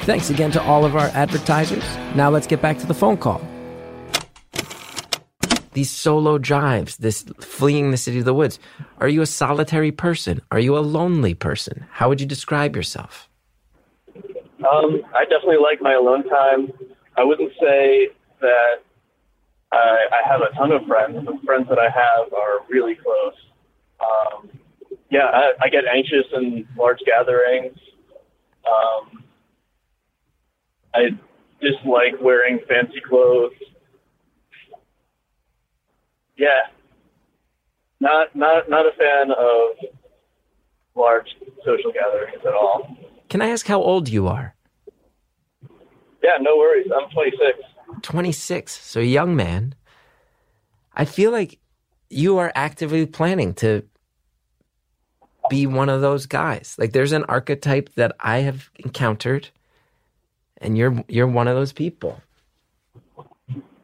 [0.01, 1.83] Thanks again to all of our advertisers.
[2.15, 3.41] Now let's get back to the phone call
[5.77, 8.57] these solo drives, this fleeing the city of the woods.
[8.97, 10.41] Are you a solitary person?
[10.49, 11.85] Are you a lonely person?
[11.91, 13.29] How would you describe yourself?
[14.15, 16.73] Um, I definitely like my alone time.
[17.15, 18.09] I wouldn't say
[18.41, 18.77] that
[19.71, 21.23] I, I have a ton of friends.
[21.23, 23.35] The friends that I have are really close.
[24.01, 24.49] Um,
[25.11, 27.77] yeah, I, I get anxious in large gatherings.
[28.65, 29.23] Um,
[30.95, 31.09] I
[31.61, 33.53] dislike wearing fancy clothes
[36.37, 36.67] yeah,
[37.99, 39.91] not not not a fan of
[40.95, 42.97] large social gatherings at all.
[43.29, 44.55] Can I ask how old you are?
[46.23, 46.87] Yeah, no worries.
[46.95, 47.59] I'm 26.
[48.01, 49.75] 26, so young man.
[50.93, 51.59] I feel like
[52.09, 53.83] you are actively planning to
[55.49, 56.75] be one of those guys.
[56.77, 59.49] Like there's an archetype that I have encountered
[60.59, 62.21] and you're you're one of those people.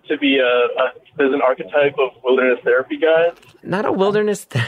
[0.07, 3.33] To be a, a there's an archetype of wilderness therapy guys.
[3.61, 4.45] Not a wilderness.
[4.45, 4.63] Th-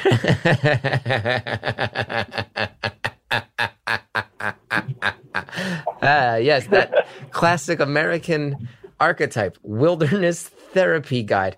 [6.01, 8.67] ah, yes, that classic American
[8.99, 11.58] archetype, wilderness therapy guide.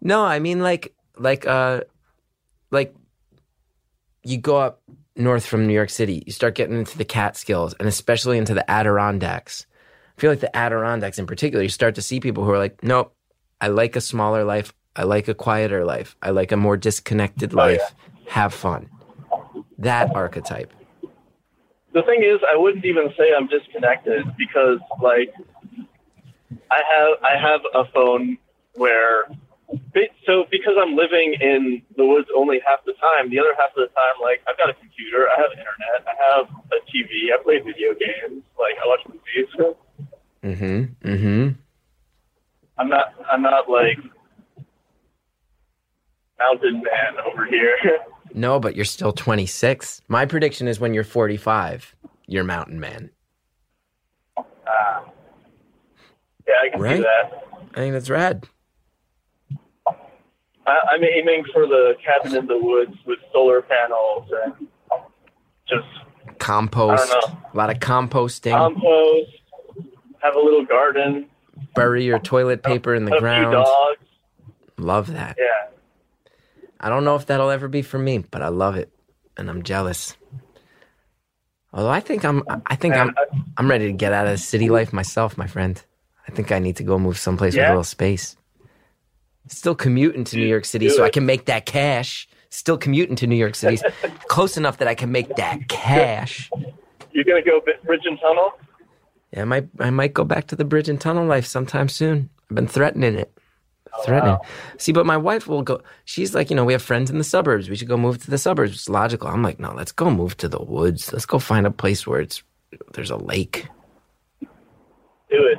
[0.00, 1.82] No, I mean like like uh
[2.70, 2.94] like
[4.24, 4.82] you go up
[5.16, 8.68] north from New York City, you start getting into the Catskills and especially into the
[8.70, 9.66] Adirondacks.
[10.16, 12.82] I feel like the Adirondacks in particular, you start to see people who are like,
[12.82, 13.14] nope,
[13.60, 14.72] I like a smaller life.
[14.96, 16.16] I like a quieter life.
[16.22, 17.80] I like a more disconnected life.
[17.82, 17.88] Oh,
[18.26, 18.32] yeah.
[18.32, 18.88] Have fun.
[19.78, 20.72] That archetype.
[21.92, 25.32] The thing is, I wouldn't even say I'm disconnected because, like,
[26.70, 28.38] I have I have a phone
[28.74, 29.26] where,
[30.26, 33.88] so because I'm living in the woods only half the time, the other half of
[33.88, 37.42] the time, like, I've got a computer, I have internet, I have a TV, I
[37.42, 39.76] play video games, like, I watch movies.
[40.42, 41.08] Mm-hmm.
[41.08, 41.63] Mm-hmm.
[42.78, 43.98] I'm not I'm not like
[46.38, 47.76] mountain man over here.
[48.34, 50.02] no, but you're still 26.
[50.08, 51.94] My prediction is when you're 45,
[52.26, 53.10] you're mountain man.
[54.36, 54.42] Uh,
[56.46, 56.96] yeah, I can right?
[56.96, 57.44] see that.
[57.72, 58.46] I think that's rad.
[60.66, 64.66] I, I'm aiming for the cabin in the woods with solar panels and
[65.68, 65.86] just
[66.38, 67.12] compost.
[67.12, 68.52] A lot of composting.
[68.52, 69.30] Compost.
[70.22, 71.28] Have a little garden
[71.74, 73.66] bury your toilet paper in the a ground.
[74.76, 75.36] Love that.
[75.38, 75.70] Yeah.
[76.80, 78.92] I don't know if that'll ever be for me, but I love it,
[79.36, 80.16] and I'm jealous.
[81.72, 83.14] Although I think I'm, I think I'm,
[83.56, 85.82] I'm ready to get out of city life myself, my friend.
[86.28, 87.62] I think I need to go move someplace yeah.
[87.62, 88.36] with a little space.
[89.48, 92.28] Still commuting to New York City so I can make that cash.
[92.50, 93.78] Still commuting to New York City,
[94.28, 96.50] close enough that I can make that cash.
[97.12, 98.52] You're gonna go bridge and tunnel?
[99.34, 102.30] Yeah, I might I might go back to the bridge and tunnel life sometime soon.
[102.48, 103.36] I've been threatening it.
[103.92, 104.34] Oh, threatening.
[104.34, 104.42] Wow.
[104.78, 105.82] See, but my wife will go.
[106.04, 107.68] She's like, you know, we have friends in the suburbs.
[107.68, 108.74] We should go move to the suburbs.
[108.74, 109.28] It's logical.
[109.28, 111.12] I'm like, no, let's go move to the woods.
[111.12, 112.44] Let's go find a place where it's
[112.92, 113.66] there's a lake.
[114.40, 114.48] Do
[115.30, 115.58] it.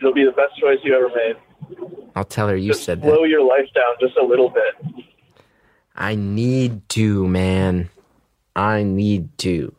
[0.00, 1.36] It'll be the best choice you ever made.
[2.16, 3.16] I'll tell her you just said slow that.
[3.16, 5.04] Slow your life down just a little bit.
[5.94, 7.90] I need to, man.
[8.56, 9.72] I need to.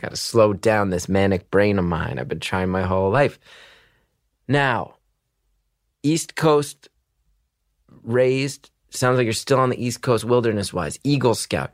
[0.00, 2.18] Got to slow down this manic brain of mine.
[2.18, 3.38] I've been trying my whole life.
[4.48, 4.94] Now,
[6.02, 6.88] East Coast
[8.02, 10.98] raised, sounds like you're still on the East Coast wilderness wise.
[11.04, 11.70] Eagle Scout,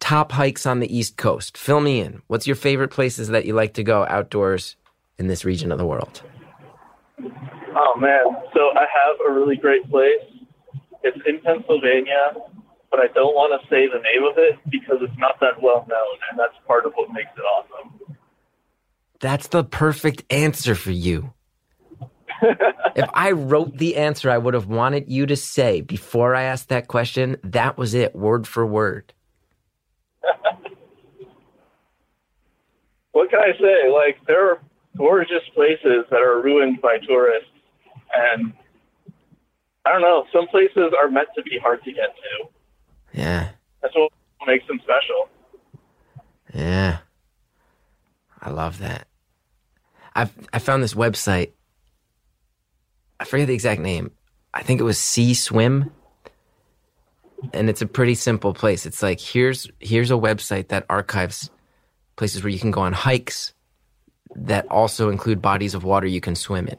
[0.00, 1.56] top hikes on the East Coast.
[1.56, 2.22] Fill me in.
[2.26, 4.74] What's your favorite places that you like to go outdoors
[5.18, 6.22] in this region of the world?
[7.22, 8.24] Oh, man.
[8.52, 10.18] So I have a really great place.
[11.04, 12.34] It's in Pennsylvania.
[12.90, 15.86] But I don't want to say the name of it because it's not that well
[15.88, 18.16] known, and that's part of what makes it awesome.
[19.20, 21.32] That's the perfect answer for you.
[22.42, 26.70] if I wrote the answer I would have wanted you to say before I asked
[26.70, 29.12] that question, that was it, word for word.
[33.12, 33.90] what can I say?
[33.92, 34.60] Like, there are
[34.96, 37.50] gorgeous places that are ruined by tourists,
[38.14, 38.54] and
[39.84, 42.48] I don't know, some places are meant to be hard to get to.
[43.12, 43.50] Yeah.
[43.82, 44.12] That's what
[44.46, 45.28] makes them special.
[46.54, 46.98] Yeah.
[48.40, 49.06] I love that.
[50.14, 51.52] I've I found this website.
[53.18, 54.10] I forget the exact name.
[54.52, 55.90] I think it was Sea Swim.
[57.52, 58.86] And it's a pretty simple place.
[58.86, 61.50] It's like here's here's a website that archives
[62.16, 63.54] places where you can go on hikes
[64.36, 66.76] that also include bodies of water you can swim in.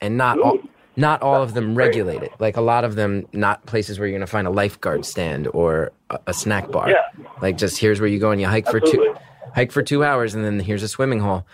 [0.00, 0.58] And not all,
[0.96, 2.30] not all of them regulated.
[2.38, 5.48] Like a lot of them not places where you're going to find a lifeguard stand
[5.48, 6.90] or a, a snack bar.
[6.90, 7.02] Yeah.
[7.40, 9.14] Like just here's where you go and you hike for two
[9.54, 11.46] hike for 2 hours and then here's a swimming hole.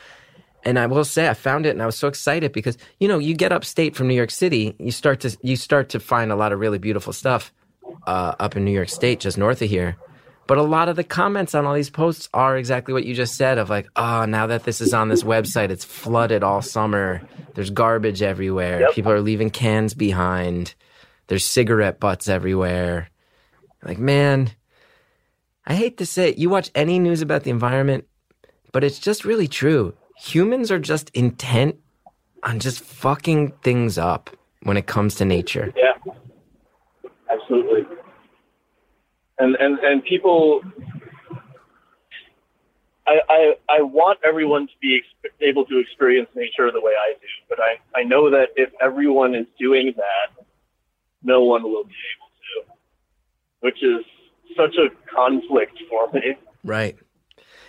[0.65, 3.19] And I will say I found it and I was so excited because you know,
[3.19, 6.37] you get upstate from New York City, you start to you start to find a
[6.37, 7.53] lot of really beautiful stuff
[8.07, 9.97] uh, up in New York State just north of here.
[10.51, 13.37] But a lot of the comments on all these posts are exactly what you just
[13.37, 17.23] said of like, oh, now that this is on this website, it's flooded all summer.
[17.55, 18.81] There's garbage everywhere.
[18.81, 18.95] Yep.
[18.95, 20.75] People are leaving cans behind.
[21.29, 23.11] There's cigarette butts everywhere.
[23.85, 24.51] Like, man,
[25.67, 26.39] I hate to say it.
[26.39, 28.09] You watch any news about the environment,
[28.73, 29.95] but it's just really true.
[30.17, 31.77] Humans are just intent
[32.43, 34.31] on just fucking things up
[34.65, 35.73] when it comes to nature.
[35.77, 36.13] Yeah,
[37.31, 37.87] absolutely.
[39.41, 40.61] And and and people,
[43.07, 47.15] I I, I want everyone to be ex- able to experience nature the way I
[47.15, 50.45] do, but I I know that if everyone is doing that,
[51.23, 52.31] no one will be able
[52.69, 52.73] to,
[53.61, 54.05] which is
[54.57, 56.37] such a conflict for me.
[56.65, 56.97] Right.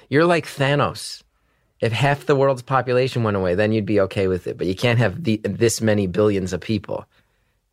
[0.09, 1.23] You're like Thanos.
[1.79, 4.57] If half the world's population went away, then you'd be okay with it.
[4.57, 7.05] But you can't have the, this many billions of people.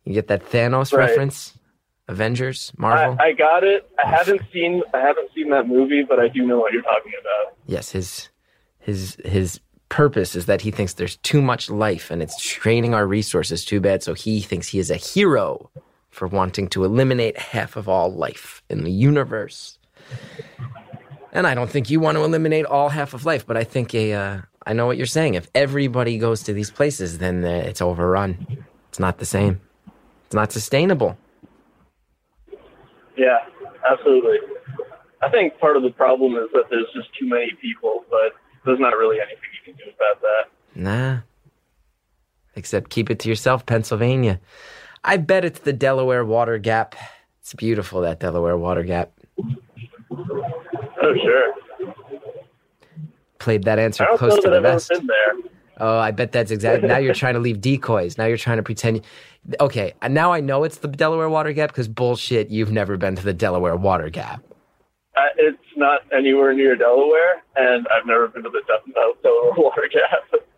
[0.05, 1.07] You get that Thanos Right.
[1.09, 1.53] reference?
[2.09, 3.17] Avengers, I, Marvel.
[3.19, 3.87] I got it.
[4.03, 7.13] I haven't seen I haven't seen that movie, but I do know what you're talking
[7.21, 7.55] about.
[7.67, 8.29] yes, his
[8.79, 13.05] his his purpose is that he thinks there's too much life and it's draining our
[13.05, 14.03] resources too bad.
[14.03, 15.69] So he thinks he is a hero
[16.09, 19.77] for wanting to eliminate half of all life in the universe.
[21.31, 23.93] And I don't think you want to eliminate all half of life, but I think
[23.93, 25.35] a uh, I know what you're saying.
[25.35, 28.65] If everybody goes to these places, then uh, it's overrun.
[28.89, 29.61] It's not the same.
[30.25, 31.17] It's not sustainable.
[33.19, 33.39] Yeah,
[33.89, 34.37] absolutely.
[35.21, 38.33] I think part of the problem is that there's just too many people, but
[38.65, 40.45] there's not really anything you can do about that.
[40.73, 41.19] Nah.
[42.55, 44.39] Except keep it to yourself, Pennsylvania.
[45.03, 46.95] I bet it's the Delaware Water Gap.
[47.41, 49.11] It's beautiful, that Delaware Water Gap.
[50.11, 51.53] Oh, sure.
[53.39, 54.89] Played that answer close to that the vest.
[54.89, 55.33] been there.
[55.79, 56.87] Oh, I bet that's exactly.
[56.87, 58.17] Now you're trying to leave decoys.
[58.17, 59.01] Now you're trying to pretend.
[59.59, 63.15] Okay, and now I know it's the Delaware Water Gap because bullshit, you've never been
[63.15, 64.43] to the Delaware Water Gap.
[65.15, 69.89] Uh, it's not anywhere near Delaware, and I've never been to the Del- Delaware Water
[69.91, 70.41] Gap.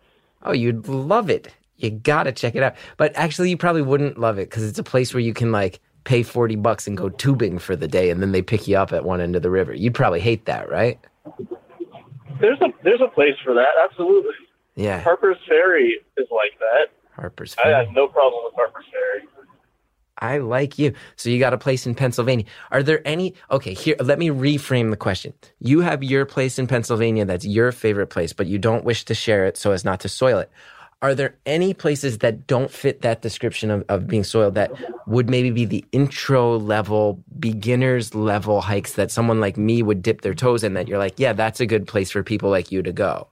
[0.44, 1.54] Oh, you'd love it.
[1.76, 2.74] You gotta check it out.
[2.96, 5.78] But actually, you probably wouldn't love it because it's a place where you can like
[6.02, 8.92] pay 40 bucks and go tubing for the day and then they pick you up
[8.92, 9.72] at one end of the river.
[9.72, 10.98] You'd probably hate that, right?
[12.40, 13.68] There's a there's a place for that.
[13.84, 14.34] Absolutely.
[14.74, 15.00] Yeah.
[15.00, 16.88] Harper's Ferry is like that.
[17.14, 17.74] Harper's Ferry.
[17.74, 19.28] I have no problem with Harper's Ferry.
[20.18, 20.94] I like you.
[21.16, 22.44] So you got a place in Pennsylvania.
[22.70, 25.34] Are there any Okay, here let me reframe the question.
[25.58, 29.14] You have your place in Pennsylvania that's your favorite place, but you don't wish to
[29.14, 30.50] share it so as not to soil it.
[31.02, 34.70] Are there any places that don't fit that description of, of being soiled that
[35.08, 40.20] would maybe be the intro level, beginners level hikes that someone like me would dip
[40.20, 42.82] their toes in that you're like, yeah, that's a good place for people like you
[42.84, 43.26] to go?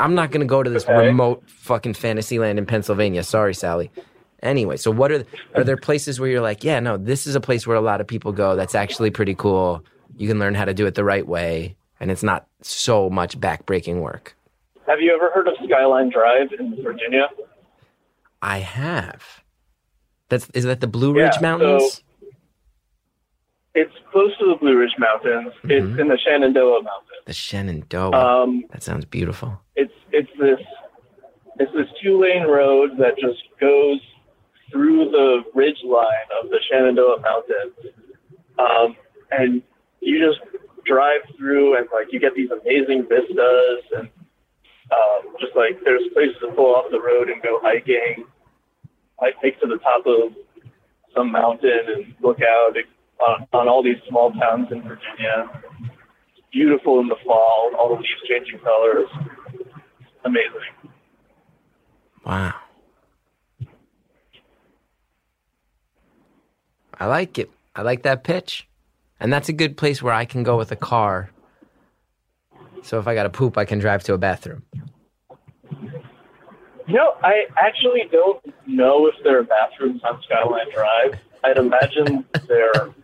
[0.00, 1.06] I'm not going to go to this Okay.
[1.08, 3.22] remote fucking fantasy land in Pennsylvania.
[3.22, 3.90] Sorry, Sally.
[4.42, 7.40] Anyway, so what are are there places where you're like, yeah, no, this is a
[7.40, 8.56] place where a lot of people go.
[8.56, 9.84] That's actually pretty cool.
[10.16, 13.38] You can learn how to do it the right way, and it's not so much
[13.40, 14.36] backbreaking work.
[14.86, 17.28] Have you ever heard of Skyline Drive in Virginia?
[18.42, 19.42] I have.
[20.28, 22.02] That's is that the Blue Ridge Yeah, Mountains?
[23.74, 25.52] It's close to the Blue Ridge Mountains.
[25.64, 25.70] Mhm.
[25.70, 27.13] It's in the Shenandoah Mountains.
[27.24, 28.12] The Shenandoah.
[28.12, 29.60] Um, that sounds beautiful.
[29.76, 30.60] it's it's this
[31.58, 34.00] it's this two lane road that just goes
[34.70, 37.94] through the ridge line of the Shenandoah Mountains,
[38.58, 38.96] um,
[39.30, 39.62] and
[40.00, 40.40] you just
[40.84, 44.08] drive through and like you get these amazing vistas and
[44.92, 48.26] um, just like there's places to pull off the road and go hiking,
[49.20, 50.32] like take to the top of
[51.16, 52.76] some mountain and look out
[53.20, 55.62] on, on all these small towns in Virginia.
[56.54, 59.08] Beautiful in the fall, all the leaves changing colors.
[60.24, 60.92] Amazing.
[62.24, 62.54] Wow.
[67.00, 67.50] I like it.
[67.74, 68.68] I like that pitch.
[69.18, 71.30] And that's a good place where I can go with a car.
[72.84, 74.62] So if I got to poop, I can drive to a bathroom.
[76.86, 81.18] You know, I actually don't know if there are bathrooms on Skyline Drive.
[81.42, 82.94] I'd imagine there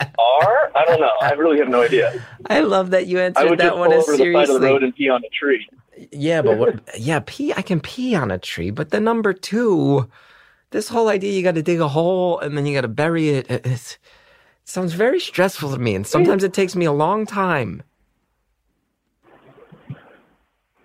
[0.00, 0.72] are.
[0.76, 1.10] I don't know.
[1.20, 2.24] I really have no idea.
[2.46, 4.32] I love that you I answered would that just one as over the side of
[4.32, 4.66] the seriously.
[4.66, 5.68] road and pee on a tree.
[6.12, 6.80] Yeah, but what?
[6.98, 7.52] Yeah, pee.
[7.54, 10.08] I can pee on a tree, but the number two,
[10.70, 13.30] this whole idea you got to dig a hole and then you got to bury
[13.30, 13.50] it.
[13.50, 13.98] It, it
[14.64, 17.82] sounds very stressful to me, and sometimes it takes me a long time.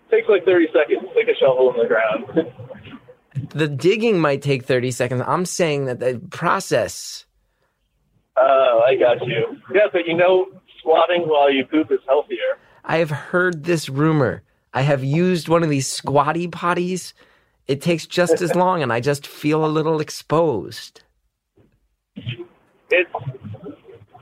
[0.09, 1.09] takes like 30 seconds.
[1.11, 2.51] Stick a shovel in the ground.
[3.55, 5.23] The digging might take thirty seconds.
[5.25, 7.22] I'm saying that the process.
[8.35, 9.57] Oh, I got you.
[9.73, 10.47] Yeah, but you know,
[10.79, 12.57] squatting while you poop is healthier.
[12.83, 14.43] I have heard this rumor.
[14.73, 17.13] I have used one of these squatty potties.
[17.67, 21.03] It takes just as long, and I just feel a little exposed.
[22.15, 23.11] It's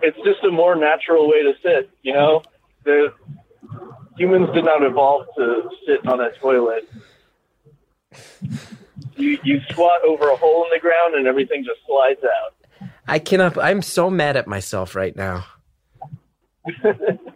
[0.01, 1.89] it's just a more natural way to sit.
[2.03, 2.43] You know,
[2.83, 3.13] the
[4.17, 6.89] humans did not evolve to sit on a toilet.
[9.15, 12.53] You you squat over a hole in the ground and everything just slides out.
[13.07, 13.57] I cannot.
[13.57, 15.45] I'm so mad at myself right now.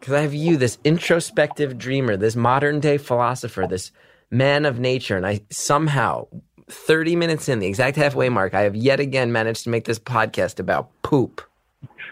[0.05, 3.91] Because I have you, this introspective dreamer, this modern day philosopher, this
[4.29, 6.27] man of nature, and I somehow,
[6.69, 9.97] 30 minutes in, the exact halfway mark, I have yet again managed to make this
[9.97, 11.41] podcast about poop.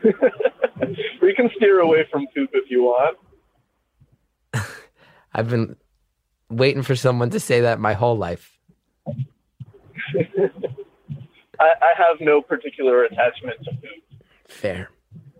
[1.21, 3.17] We can steer away from poop if you want.
[5.33, 5.77] I've been
[6.49, 8.59] waiting for someone to say that my whole life.
[11.63, 14.21] I, I have no particular attachment to poop.
[14.47, 14.89] Fair.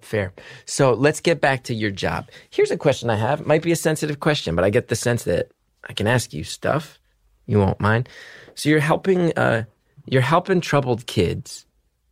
[0.01, 0.33] Fair.
[0.65, 2.29] So let's get back to your job.
[2.49, 3.41] Here's a question I have.
[3.41, 5.51] It might be a sensitive question, but I get the sense that
[5.89, 6.99] I can ask you stuff.
[7.45, 8.09] You won't mind.
[8.55, 9.63] So you're helping uh
[10.05, 11.65] you're helping troubled kids.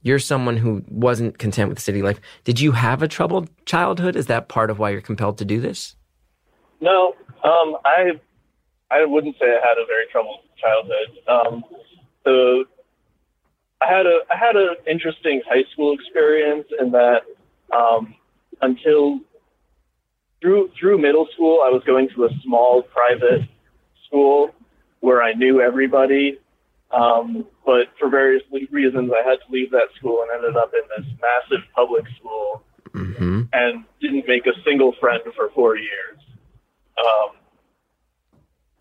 [0.04, 2.20] You're someone who wasn't content with city life.
[2.44, 4.16] Did you have a troubled childhood?
[4.16, 5.96] Is that part of why you're compelled to do this?
[6.80, 8.20] No, um, I
[8.90, 11.10] I wouldn't say I had a very troubled childhood.
[11.28, 11.64] Um,
[12.26, 12.66] the
[13.82, 17.22] I had a I had an interesting high school experience in that
[17.76, 18.16] um,
[18.62, 19.20] until
[20.42, 23.42] through through middle school I was going to a small private
[24.06, 24.52] school
[25.00, 26.40] where I knew everybody.
[26.92, 30.82] Um, but for various reasons, I had to leave that school and ended up in
[30.98, 32.64] this massive public school
[32.94, 33.44] Mm-hmm.
[33.54, 36.18] and didn't make a single friend for four years.
[37.00, 37.38] Um,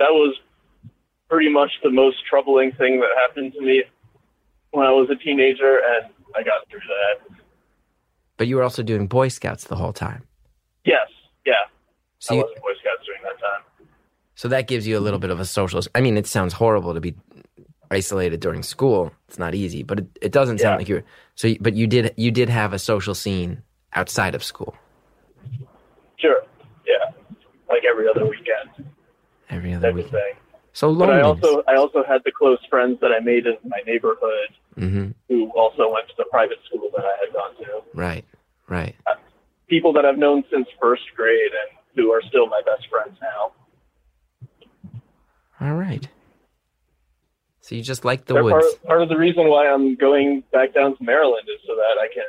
[0.01, 0.37] that was
[1.29, 3.85] pretty much the most troubling thing that happened to me
[4.73, 7.37] when I was a teenager, and I got through that.
[8.37, 10.23] But you were also doing Boy Scouts the whole time.
[10.85, 11.09] Yes,
[11.45, 11.55] yeah,
[12.21, 13.87] So I you, was Boy Scouts during that time.
[14.35, 15.81] So that gives you a little bit of a social.
[15.95, 17.15] I mean, it sounds horrible to be
[17.91, 19.13] isolated during school.
[19.29, 20.77] It's not easy, but it, it doesn't sound Yeah.
[20.79, 21.05] like you're.
[21.35, 23.63] So, but you did you did have a social scene
[23.93, 24.77] outside of school
[26.19, 26.43] Sure,
[26.87, 27.11] yeah,
[27.69, 28.87] like every other weekend
[29.49, 30.37] every other weekend.
[30.73, 33.81] So But I also I also had the close friends that I made in my
[33.87, 37.83] neighborhood hmm who also went to the private school that I had gone to.
[37.95, 38.25] Right,
[38.69, 38.97] right.
[39.69, 43.53] People that I've known since first grade and who are still my best friends now.
[45.61, 46.09] All right.
[47.61, 48.55] So you just like the They're woods.
[48.55, 52.01] part, part of the reason why I'm going back down to Maryland is so that
[52.01, 52.25] I can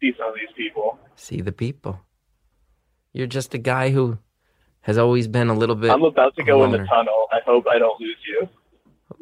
[0.00, 0.98] see some of these people.
[1.16, 2.00] See the people.
[3.12, 4.18] You're just a guy who
[4.82, 5.90] has always been a little bit.
[5.90, 7.26] I'm about to go in the tunnel.
[7.32, 8.48] I hope I don't lose you.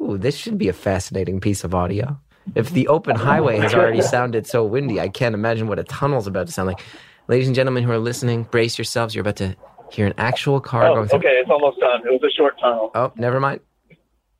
[0.01, 2.19] Ooh, this should be a fascinating piece of audio.
[2.53, 6.27] If the open highway has already sounded so windy, I can't imagine what a tunnel's
[6.27, 6.81] about to sound like.
[7.27, 9.15] Ladies and gentlemen who are listening, brace yourselves.
[9.15, 9.55] You're about to
[9.91, 11.19] hear an actual car Oh, going through.
[11.19, 12.01] okay, it's almost done.
[12.05, 12.91] It was a short tunnel.
[12.93, 13.61] Oh, never mind.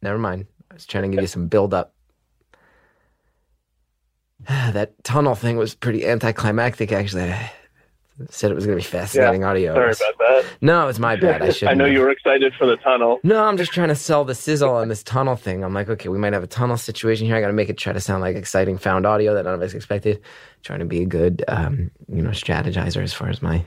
[0.04, 0.46] Never mind.
[0.70, 1.94] I was trying to give you some build up.
[4.48, 7.34] that tunnel thing was pretty anticlimactic, actually.
[8.30, 9.74] Said it was going to be fascinating audio.
[9.74, 10.46] Sorry about that.
[10.62, 11.42] No, it's my bad.
[11.42, 11.68] I should.
[11.68, 13.20] I know you were excited for the tunnel.
[13.24, 15.66] No, I'm just trying to sell the sizzle on this tunnel thing.
[15.66, 17.36] I'm like, okay, we might have a tunnel situation here.
[17.36, 19.62] I got to make it try to sound like exciting found audio that none of
[19.62, 20.22] us expected.
[20.64, 23.66] Trying to be a good, um, you know, strategizer as far as my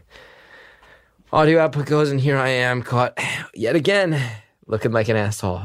[1.30, 2.10] audio output goes.
[2.10, 3.18] And here I am caught
[3.54, 4.18] yet again
[4.66, 5.60] looking like an asshole.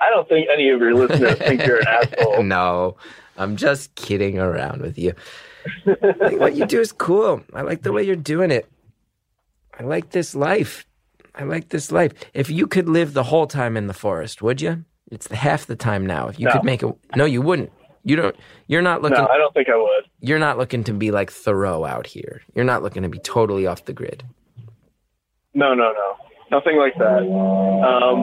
[0.00, 2.42] I don't think any of your listeners think you're an asshole.
[2.42, 2.96] no,
[3.38, 5.14] I'm just kidding around with you.
[5.86, 7.42] I think what you do is cool.
[7.52, 8.68] I like the way you're doing it.
[9.78, 10.86] I like this life.
[11.34, 12.12] I like this life.
[12.32, 14.84] If you could live the whole time in the forest, would you?
[15.10, 16.28] It's the half the time now.
[16.28, 16.52] If you No.
[16.52, 17.72] could make it, no, you wouldn't.
[18.04, 18.36] You don't.
[18.68, 19.18] You're not looking.
[19.18, 20.04] No, I don't think I would.
[20.20, 22.42] you're not looking to be like Thoreau out here.
[22.54, 24.22] You're not looking to be totally off the grid.
[25.54, 26.16] No, no, no,
[26.50, 27.18] nothing like that.
[27.18, 28.20] Um,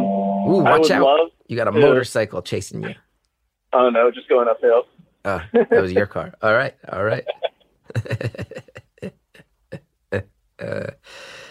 [0.52, 1.04] Ooh, I watch would out!
[1.04, 1.30] love.
[1.48, 2.96] you got a to- motorcycle chasing you.
[3.74, 4.84] Oh no, just going uphill.
[5.24, 6.34] Uh, that was your car.
[6.42, 7.26] All right, all right.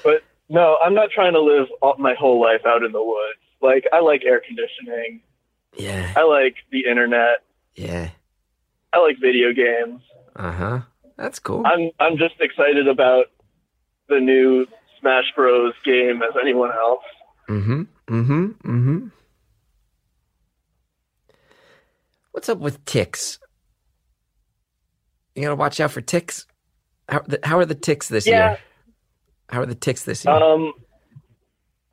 [0.05, 3.41] But no, I'm not trying to live all, my whole life out in the woods.
[3.61, 5.21] Like I like air conditioning.
[5.77, 7.39] Yeah, I like the internet.
[7.75, 8.11] yeah.
[8.93, 10.03] I like video games.
[10.35, 10.81] Uh huh.
[11.17, 11.63] That's cool.
[11.65, 13.27] I'm I'm just excited about
[14.09, 14.67] the new
[15.01, 15.75] Smash Bros.
[15.85, 17.05] game as anyone else.
[17.49, 17.83] Mm-hmm.
[18.09, 18.45] Mm-hmm.
[18.47, 19.07] Mm-hmm.
[22.33, 23.39] What's up with ticks?
[25.41, 26.47] You gotta watch out for ticks.
[27.09, 28.51] How, the, how are the ticks this Yeah.
[28.51, 28.59] year?
[29.49, 30.35] How are the ticks this year?
[30.35, 30.75] Um,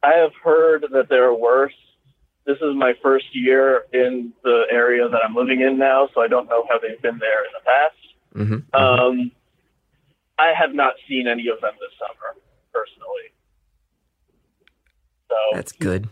[0.04, 1.74] I have heard that they're worse.
[2.46, 6.28] This is my first year in the area that I'm living in now, so I
[6.28, 8.66] don't know how they've been there in the past.
[8.76, 8.76] mm-hmm.
[8.76, 9.32] Um,
[10.38, 12.36] I have not seen any of them this summer,
[12.74, 13.32] personally.
[15.30, 16.10] So, That's good.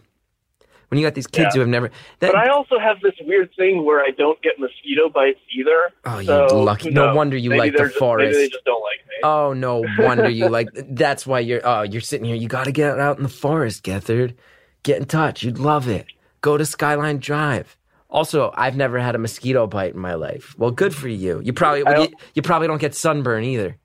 [0.90, 1.52] When you got these kids Yeah.
[1.56, 4.60] who have never, that, but I also have this weird thing where I don't get
[4.60, 5.92] mosquito bites either.
[6.06, 6.90] oh, you so lucky.
[6.90, 8.26] who No wonder you Maybe like the just- forest.
[8.34, 9.16] Maybe they just don't like me.
[9.24, 12.72] Oh no wonder you like that's why you're oh you're sitting here you got to
[12.72, 14.36] get out in the forest Gethard
[14.84, 16.06] get in touch you'd love it
[16.42, 17.78] go to Skyline Drive
[18.10, 21.54] also I've never had a mosquito bite in my life well good for you you
[21.54, 23.78] probably well, you, you probably don't get sunburn either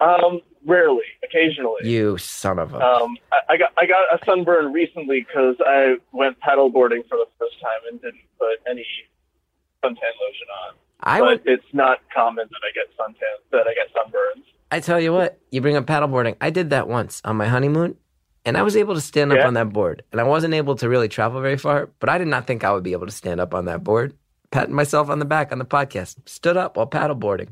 [0.00, 1.80] Um, rarely, occasionally.
[1.82, 5.96] you son of a Um, I, I got I got a sunburn recently because I
[6.12, 8.86] went paddleboarding for the first time and didn't put any
[9.84, 10.74] suntan lotion on.
[11.00, 14.44] I but would it's not common that I get suntan that I get sunburns.
[14.70, 17.96] I tell you what you bring up paddleboarding I did that once on my honeymoon
[18.44, 19.46] and I was able to stand up Yeah.
[19.46, 22.28] on that board and I wasn't able to really travel very far but I did
[22.28, 24.14] not think I would be able to stand up on that board
[24.50, 27.48] patting myself on the back on the podcast stood up while paddleboarding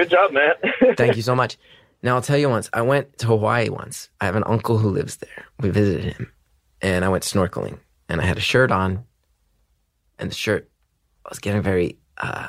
[0.00, 0.54] Good job, man.
[0.96, 1.58] Thank you so much.
[2.02, 2.70] Now I'll tell you once.
[2.72, 4.08] I went to Hawaii once.
[4.18, 5.44] I have an uncle who lives there.
[5.60, 6.32] We visited him,
[6.80, 7.78] and I went snorkeling.
[8.08, 9.04] And I had a shirt on,
[10.18, 10.70] and the shirt
[11.26, 11.98] I was getting very.
[12.16, 12.48] uh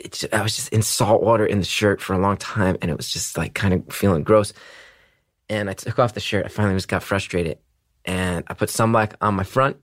[0.00, 2.90] it's I was just in salt water in the shirt for a long time, and
[2.90, 4.52] it was just like kind of feeling gross.
[5.48, 6.44] And I took off the shirt.
[6.44, 7.56] I finally just got frustrated,
[8.04, 9.78] and I put sunblock on my front.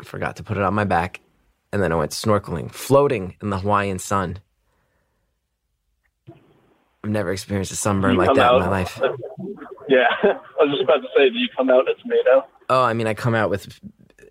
[0.00, 1.20] I forgot to put it on my back,
[1.72, 4.40] and then I went snorkeling, floating in the Hawaiian sun.
[7.04, 9.00] I've never experienced a sunburn You like that in my life.
[9.88, 12.46] yeah, I was just about to say, do you come out a tomato?
[12.70, 13.78] Oh, I mean, I come out with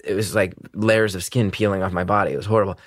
[0.04, 2.32] it was like layers of skin peeling off my body.
[2.34, 2.78] It was horrible.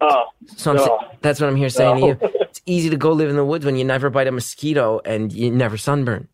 [0.00, 0.24] Oh,
[0.56, 0.84] So No.
[0.84, 2.14] sa- that's what I'm here saying No.
[2.14, 2.28] to you.
[2.52, 5.32] It's easy to go live in the woods when you never bite a mosquito and
[5.32, 6.28] you never sunburn.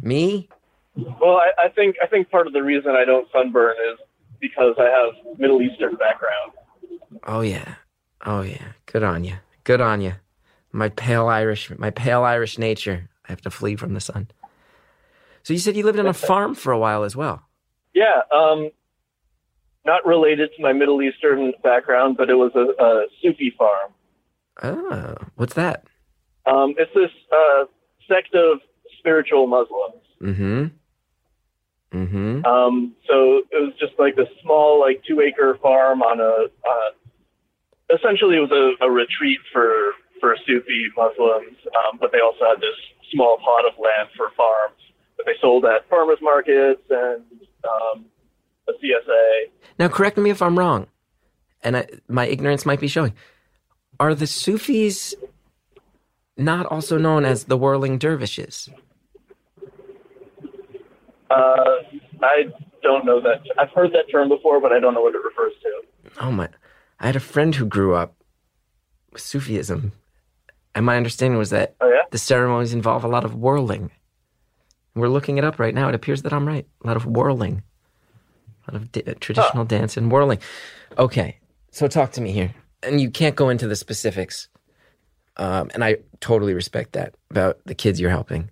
[0.00, 0.48] Me?
[0.96, 3.98] well, I, I think I think part of the reason I don't sunburn is
[4.40, 6.52] because I have Middle Eastern background.
[7.24, 7.74] Oh yeah,
[8.24, 8.72] oh yeah.
[8.86, 9.34] Good on you.
[9.64, 10.14] Good on you.
[10.76, 13.08] My pale Irish, my pale Irish nature.
[13.26, 14.28] I have to flee from the sun.
[15.42, 17.42] So you said you lived on a farm for a while as well.
[17.94, 18.70] Yeah, um,
[19.86, 23.92] not related to my Middle Eastern background, but it was a, a Sufi farm.
[24.62, 25.86] Oh, what's that?
[26.44, 27.64] Um, it's this uh,
[28.06, 28.58] sect of
[28.98, 30.02] spiritual Muslims.
[30.20, 30.66] Mm-hmm.
[31.96, 32.44] Mm-hmm.
[32.44, 36.48] Um, so it was just like this small, like two acre farm on a.
[36.68, 42.44] Uh, essentially, it was a, a retreat for for Sufi Muslims, um, but they also
[42.44, 42.76] had this
[43.12, 44.80] small plot of land for farms
[45.16, 47.22] that they sold at farmers markets and
[47.64, 48.04] um,
[48.68, 49.50] a CSA.
[49.78, 50.86] Now, correct me if I'm wrong,
[51.62, 53.14] and I, my ignorance might be showing.
[53.98, 55.14] Are the Sufis
[56.36, 58.68] not also known as the whirling dervishes?
[61.30, 61.82] Uh,
[62.22, 62.44] I
[62.82, 63.42] don't know that.
[63.58, 66.20] I've heard that term before, but I don't know what it refers to.
[66.20, 66.48] Oh my!
[67.00, 68.14] I had a friend who grew up
[69.12, 69.92] with Sufism,
[70.76, 72.02] and my understanding was that Oh yeah.
[72.12, 73.90] the ceremonies involve a lot of whirling.
[74.94, 75.88] We're looking it up right now.
[75.88, 76.66] It appears that I'm right.
[76.84, 77.62] A lot of whirling,
[78.68, 80.38] a lot of da- traditional dance and whirling.
[80.96, 81.38] Okay,
[81.72, 84.48] so talk to me here, and you can't go into the specifics.
[85.36, 88.50] Um, and I totally respect that about the kids you're helping.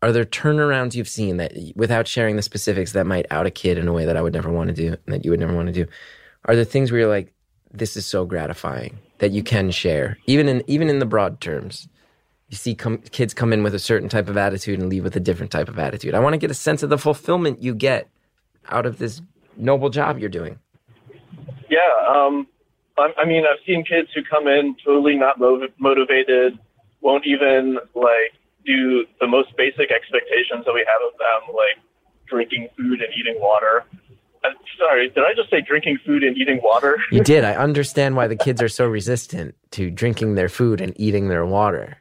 [0.00, 3.76] Are there turnarounds you've seen that, without sharing the specifics, that might out a kid
[3.78, 5.54] in a way that I would never want to do, and that you would never
[5.54, 5.86] want to do?
[6.46, 7.34] Are there things where you're like,
[7.70, 11.88] this is so gratifying that you can share, even in even in the broad terms?
[12.48, 15.14] You see com- kids come in with a certain type of attitude and leave with
[15.14, 16.12] a different type of attitude.
[16.12, 18.08] I want to get a sense of the fulfillment you get
[18.68, 19.22] out of this
[19.56, 20.58] noble job you're doing.
[21.70, 21.78] Yeah.
[22.10, 22.48] Um,
[22.98, 26.58] I, I mean, I've seen kids who come in totally not motiv- motivated,
[27.00, 28.34] won't even like
[28.66, 31.78] do the most basic expectations that we have of them, like
[32.26, 33.84] drinking food and eating water.
[34.78, 36.98] Sorry, did I just say drinking food and eating water?
[37.12, 37.44] You did.
[37.44, 41.46] I understand why the kids are so resistant to drinking their food and eating their
[41.46, 41.96] water.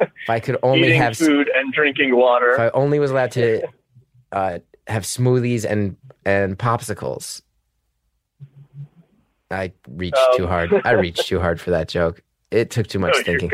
[0.00, 2.52] if I could only eating have food and drinking water.
[2.54, 3.66] if I only was allowed to
[4.32, 7.42] uh, have smoothies and and popsicles.
[9.50, 10.36] I reached Um.
[10.36, 10.70] too hard.
[10.84, 12.22] I reached too hard for that joke.
[12.50, 13.50] It took too much No, thinking.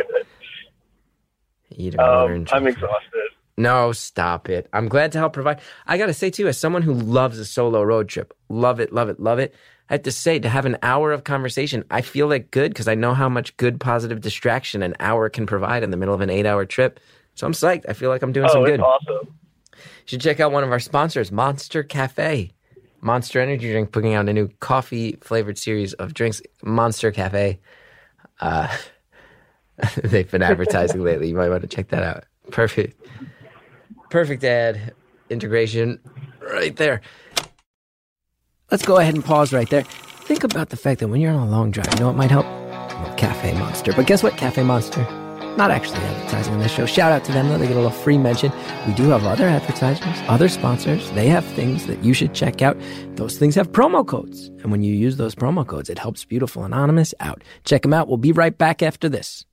[1.71, 3.31] water Um, I'm exhausted.
[3.57, 4.69] No, stop it.
[4.73, 5.61] I'm glad to help provide.
[5.87, 8.93] I got to say, too, as someone who loves a solo road trip, love it,
[8.93, 9.55] love it, love it.
[9.91, 12.89] I have to say, to have an hour of conversation, I feel like good because
[12.89, 16.21] I know how much good, positive distraction an hour can provide in the middle of
[16.21, 16.99] an eight hour trip.
[17.35, 17.85] So I'm psyched.
[17.89, 18.81] I feel like I'm doing Oh, some good.
[18.81, 19.35] awesome.
[19.75, 22.51] You should check out one of our sponsors, Monster Cafe.
[23.03, 27.61] Monster Energy Drink putting out a new coffee flavored series of drinks, Monster Cafe.
[28.41, 28.75] Uh,
[29.97, 31.29] they've been advertising lately.
[31.29, 32.25] You might want to check that out.
[32.51, 32.99] Perfect.
[34.11, 34.95] Perfect ad
[35.31, 35.99] integration
[36.41, 37.01] right there.
[38.71, 39.83] Let's go ahead and pause right there.
[39.83, 42.31] Think about the fact that when you're on a long drive, you know what might
[42.31, 42.47] help?
[42.47, 43.93] Well, Cafe Monster.
[43.93, 45.03] But guess what, Cafe Monster?
[45.57, 46.85] Not actually advertising on this show.
[46.85, 48.51] Shout out to them though; they get a little free mention.
[48.89, 51.09] We do have other advertisers, other sponsors.
[51.13, 52.77] They have things that you should check out.
[53.15, 56.65] Those things have promo codes, and when you use those promo codes, it helps Beautiful
[56.65, 57.45] Anonymous out.
[57.65, 58.09] Check them out.
[58.09, 59.45] We'll be right back after this.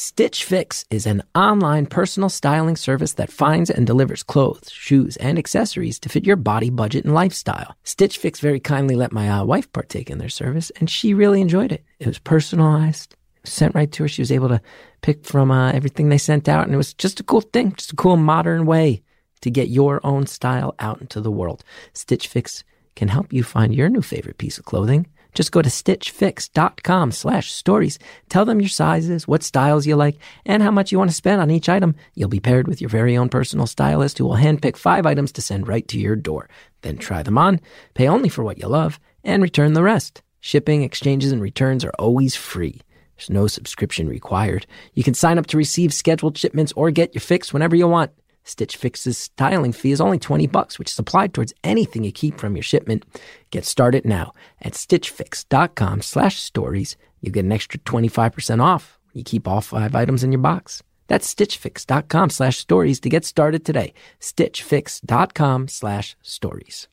[0.00, 5.36] Stitch Fix is an online personal styling service that finds and delivers clothes, shoes, and
[5.36, 7.74] accessories to fit your body, budget, and lifestyle.
[7.82, 11.40] Stitch Fix very kindly let my uh, wife partake in their service, and she really
[11.40, 11.84] enjoyed it.
[11.98, 14.08] It was personalized, sent right to her.
[14.08, 14.60] She was able to
[15.02, 17.92] pick from uh, everything they sent out, and it was just a cool thing, just
[17.92, 19.02] a cool modern way
[19.40, 21.64] to get your own style out into the world.
[21.92, 22.62] Stitch Fix
[22.94, 25.08] can help you find your new favorite piece of clothing.
[25.34, 27.98] Just go to stitchfix.com slash stories.
[28.28, 31.40] Tell them your sizes, what styles you like, and how much you want to spend
[31.40, 31.94] on each item.
[32.14, 35.42] You'll be paired with your very own personal stylist who will handpick five items to
[35.42, 36.48] send right to your door.
[36.82, 37.60] Then try them on,
[37.94, 40.22] pay only for what you love, and return the rest.
[40.40, 42.80] Shipping, exchanges, and returns are always free.
[43.16, 44.66] There's no subscription required.
[44.94, 48.12] You can sign up to receive scheduled shipments or get your fix whenever you want.
[48.48, 52.38] Stitch Fix's styling fee is only 20 bucks, which is applied towards anything you keep
[52.38, 53.04] from your shipment.
[53.50, 54.32] Get started now
[54.62, 56.96] at stitchfix.com slash stories.
[57.20, 58.98] You get an extra 25% off.
[59.12, 60.82] You keep all five items in your box.
[61.08, 63.92] That's stitchfix.com slash stories to get started today.
[64.20, 66.88] stitchfix.com slash stories.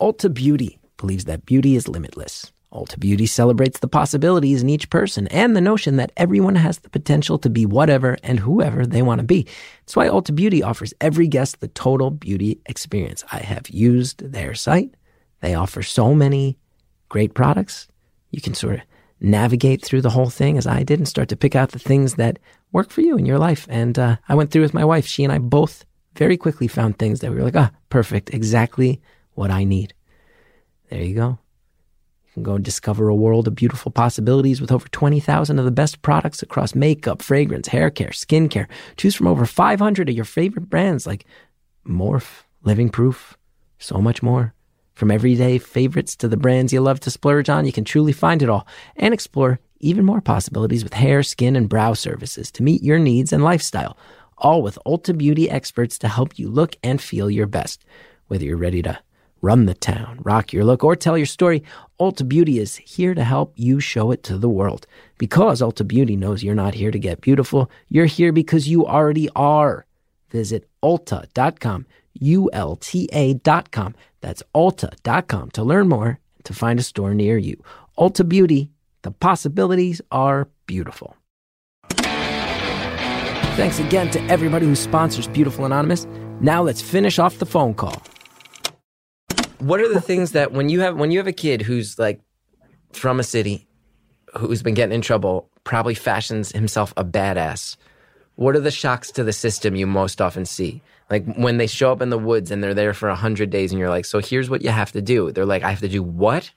[0.00, 2.52] Ulta Beauty believes that beauty is limitless.
[2.72, 6.90] Ulta Beauty celebrates the possibilities in each person and the notion that everyone has the
[6.90, 9.46] potential to be whatever and whoever they want to be.
[9.80, 13.24] That's why Ulta Beauty offers every guest the total beauty experience.
[13.32, 14.94] I have used their site.
[15.40, 16.58] They offer so many
[17.08, 17.88] great products.
[18.30, 18.80] You can sort of
[19.20, 22.14] navigate through the whole thing as I did and start to pick out the things
[22.14, 22.38] that
[22.72, 23.66] work for you in your life.
[23.70, 25.06] And uh, I went through with my wife.
[25.06, 25.84] She and I both
[26.16, 29.00] very quickly found things that we were like, ah, perfect, exactly
[29.32, 29.94] what I need.
[30.90, 31.38] There you go.
[32.42, 36.42] Go and discover a world of beautiful possibilities with over 20,000 of the best products
[36.42, 38.66] across makeup, fragrance, hair care, skincare.
[38.96, 41.24] Choose from over 500 of your favorite brands like
[41.86, 43.36] Morphe, Living Proof,
[43.78, 44.54] so much more.
[44.94, 48.42] From everyday favorites to the brands you love to splurge on, you can truly find
[48.42, 48.66] it all
[48.96, 53.32] and explore even more possibilities with hair, skin, and brow services to meet your needs
[53.32, 53.96] and lifestyle.
[54.38, 57.84] All with Ulta Beauty experts to help you look and feel your best.
[58.26, 58.98] Whether you're ready to
[59.40, 61.62] run the town, rock your look, or tell your story,
[62.00, 64.86] Ulta Beauty is here to help you show it to the world.
[65.18, 69.28] Because Ulta Beauty knows you're not here to get beautiful, you're here because you already
[69.36, 69.86] are.
[70.30, 73.94] Visit ulta.com, U-L-T-A.com.
[74.20, 77.62] That's ulta.com to learn more and to find a store near you.
[77.98, 78.70] Ulta Beauty,
[79.02, 81.16] the possibilities are beautiful.
[83.56, 86.06] Thanks again to everybody who sponsors Beautiful Anonymous.
[86.40, 88.00] Now let's finish off the phone call.
[89.58, 92.20] What are the things that when you have when you have a kid who's like
[92.92, 93.66] from a city
[94.36, 97.76] who's been getting in trouble, probably fashions himself a badass.
[98.36, 100.82] What are the shocks to the system you most often see?
[101.10, 103.72] Like when they show up in the woods and they're there for a hundred days,
[103.72, 105.88] and you're like, "So here's what you have to do." They're like, "I have to
[105.88, 106.50] do what?"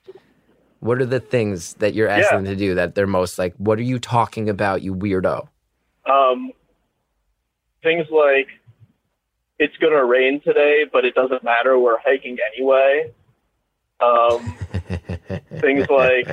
[0.80, 2.44] What are the things that you're asking Yeah.
[2.44, 3.54] them to do that they're most like?
[3.56, 5.48] What are you talking about, you weirdo?
[6.06, 6.52] Um,
[7.82, 8.48] things like
[9.62, 11.78] it's going to rain today, but it doesn't matter.
[11.78, 13.12] We're hiking anyway.
[14.00, 14.56] Um,
[15.60, 16.26] things like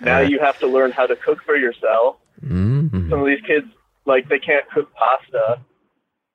[0.00, 2.18] now you have to learn how to cook for yourself.
[2.40, 3.10] Mhm.
[3.10, 3.66] Some of these kids,
[4.06, 5.60] like, they can't cook pasta.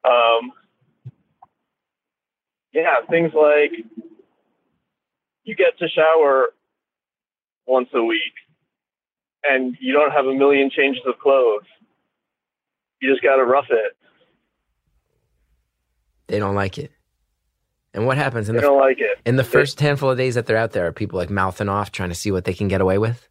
[0.03, 0.51] Um,
[2.73, 3.71] yeah, things like
[5.45, 6.49] you get to shower
[7.65, 8.33] once a week
[9.45, 11.63] and you don't have a million changes of clothes.
[13.01, 13.95] You just got to rough it.
[16.33, 16.91] They don't like it.
[17.93, 19.19] And what happens in They the don't like it.
[19.23, 20.87] in the first handful of days that they're out there?
[20.87, 23.29] Are people like mouthing off, trying to see what they can get away with?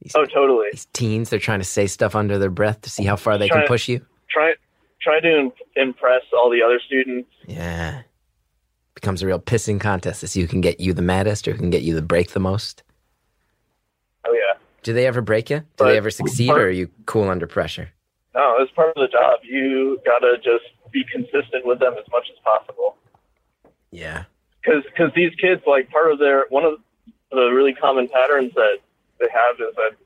[0.00, 0.68] These, Oh, totally.
[0.70, 3.48] these teens, they're trying to say stuff under their breath to see how far they
[3.48, 4.06] can push you.
[4.30, 4.54] Try
[5.00, 7.28] try to impress all the other students.
[7.48, 8.02] Yeah.
[8.94, 11.58] Becomes a real pissing contest to see who can get you the maddest or who
[11.58, 12.84] can get you to break the most.
[14.24, 14.56] Oh yeah.
[14.84, 15.58] Do they ever break you?
[15.58, 17.90] Do But- they ever succeed or are you cool under pressure?
[18.34, 19.40] No, it's part of the job.
[19.42, 22.96] You gotta just be consistent with them as much as possible.
[23.90, 24.24] Yeah.
[24.62, 26.74] Because because these kids, like part of their one of
[27.30, 28.78] the really common patterns that
[29.18, 29.96] they have is that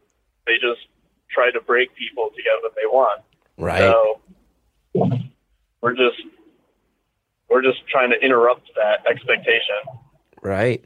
[0.47, 0.87] they just
[1.31, 3.22] try to break people to get what they want.
[3.59, 3.81] Right.
[3.81, 4.20] So
[5.81, 6.20] we're just
[7.49, 9.77] we're just trying to interrupt that expectation.
[10.43, 10.85] Right.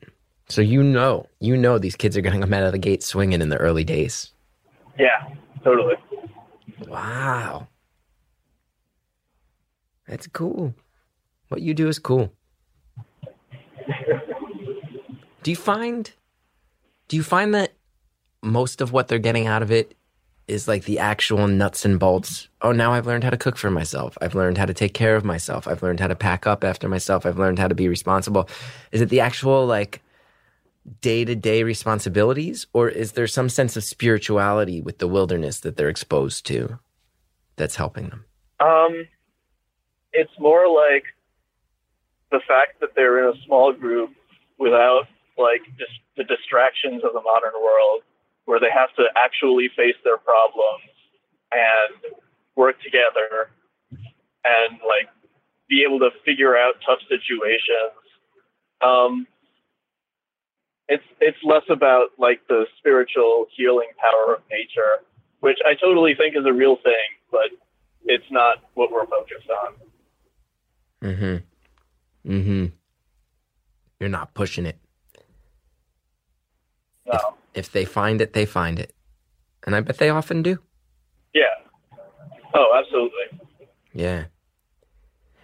[0.49, 3.03] So you know, you know these kids are going to come out of the gate
[3.03, 4.33] swinging in the early days.
[4.99, 5.29] Yeah,
[5.63, 5.95] totally.
[6.87, 7.69] Wow.
[10.07, 10.75] That's cool.
[11.49, 12.33] What you do is cool.
[15.43, 16.13] do you find
[17.09, 17.73] do you find that
[18.43, 19.97] most of what they're getting out of it
[20.47, 22.49] is like the actual nuts and bolts?
[22.63, 24.17] Oh, now I've learned how to cook for myself.
[24.21, 25.67] I've learned how to take care of myself.
[25.69, 27.27] I've learned how to pack up after myself.
[27.27, 28.49] I've learned how to be responsible.
[28.93, 30.03] Is it the actual like
[31.01, 36.45] day-to-day responsibilities or is there some sense of spirituality with the wilderness that they're exposed
[36.47, 36.79] to
[37.57, 38.25] that's helping them?
[38.61, 39.07] Um,
[40.13, 41.05] it's more like
[42.31, 44.11] the fact that they're in a small group
[44.59, 45.07] without
[45.39, 48.03] like just the distractions of the modern world,
[48.45, 50.91] where they have to actually face their problems
[51.53, 52.15] and
[52.57, 53.51] work together
[54.45, 55.09] and like
[55.69, 57.97] be able to figure out tough situations.
[58.83, 59.27] Um,
[60.91, 65.05] it's it's less about like the spiritual healing power of nature,
[65.39, 67.51] which I totally think is a real thing, but
[68.05, 69.75] it's not what we're focused on.
[71.09, 72.33] Mm-hmm.
[72.33, 72.67] Mm-hmm.
[74.01, 74.79] You're not pushing it.
[77.07, 77.35] No.
[77.55, 78.93] If they find it, they find it.
[79.65, 80.59] And I bet they often do.
[81.35, 81.45] Yeah.
[82.55, 83.41] Oh, absolutely.
[83.93, 84.25] Yeah.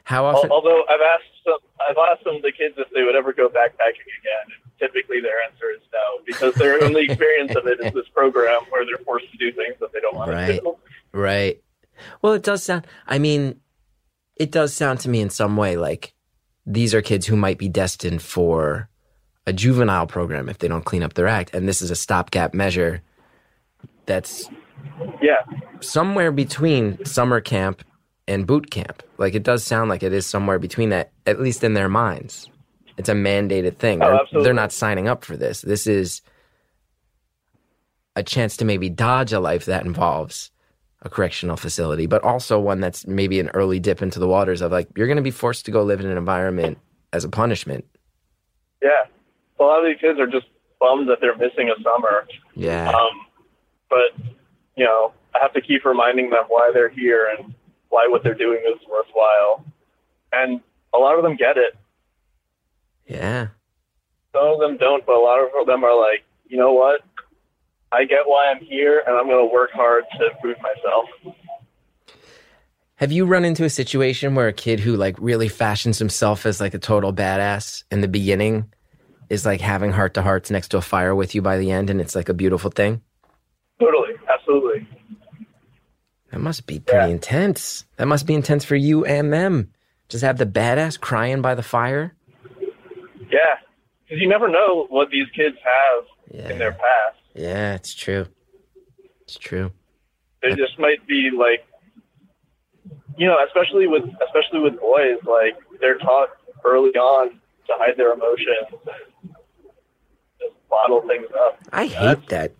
[0.03, 0.51] How often?
[0.51, 1.36] Although I've asked
[1.81, 4.47] I've asked some of the kids if they would ever go backpacking again.
[4.49, 8.63] And typically, their answer is no, because their only experience of it is this program
[8.71, 10.47] where they're forced to do things that they don't want Right.
[10.47, 10.77] to do.
[11.13, 11.63] Right.
[12.23, 13.61] Well, it does sound, I mean,
[14.37, 16.13] it does sound to me in some way like
[16.67, 18.89] these are kids who might be destined for
[19.47, 21.55] a juvenile program if they don't clean up their act.
[21.55, 23.01] And this is a stopgap measure
[24.07, 24.51] that's
[25.23, 25.37] Yeah.
[25.81, 27.83] somewhere between summer camp
[28.29, 29.03] and boot camp.
[29.19, 32.49] Like it does sound like it is somewhere between that, at least in their minds.
[32.97, 34.03] It's a mandated thing.
[34.03, 35.61] Oh, they're, they're not signing up for this.
[35.61, 36.23] This is
[38.15, 40.51] a chance to maybe dodge a life that involves
[41.03, 44.73] a correctional facility, but also one that's maybe an early dip into the waters of
[44.73, 46.79] like, you're going to be forced to go live in an environment
[47.13, 47.85] as a punishment.
[48.83, 49.05] Yeah.
[49.61, 50.47] A lot of these kids are just
[50.81, 52.27] bummed that they're missing a summer.
[52.55, 52.89] Yeah.
[52.89, 53.27] Um,
[53.91, 54.19] but
[54.77, 57.55] you know, I have to keep reminding them why they're here and
[57.89, 59.65] why what they're doing is worthwhile.
[60.33, 60.61] And
[60.95, 61.77] a lot of them get it.
[63.07, 63.49] yeah.
[64.33, 67.01] Some of them don't, but a lot of them are like, you know what?
[67.91, 71.37] I get why I'm here, and I'm going to work hard to improve myself.
[72.97, 76.61] Have you run into a situation where a kid who like really fashions himself as
[76.61, 78.73] like a total badass in the beginning
[79.31, 81.91] is like having heart to hearts next to a fire with you by the end
[81.91, 83.03] and it's like a beautiful thing?
[83.81, 84.87] Totally, absolutely.
[86.33, 87.13] That must be pretty Yeah.
[87.15, 87.85] intense.
[87.97, 89.73] That must be intense for you and them.
[90.09, 92.15] Just have the badass crying by the fire.
[93.31, 93.59] Yeah,
[94.05, 96.49] because you never know what these kids have Yeah.
[96.51, 97.19] in their past.
[97.35, 98.27] Yeah, it's true.
[99.23, 99.73] It's true.
[100.43, 101.67] They just might be like,
[103.17, 106.31] you know, especially with especially with boys, like they're taught
[106.65, 107.31] early on
[107.67, 109.35] to hide their emotions and
[110.39, 111.59] just bottle things up.
[111.73, 112.53] I hate that.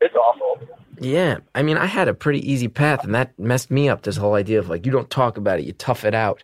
[0.00, 0.60] It's awful.
[1.00, 1.38] Yeah.
[1.54, 4.02] I mean, I had a pretty easy path and that messed me up.
[4.02, 6.42] This whole idea of like, you don't talk about it, you tough it out.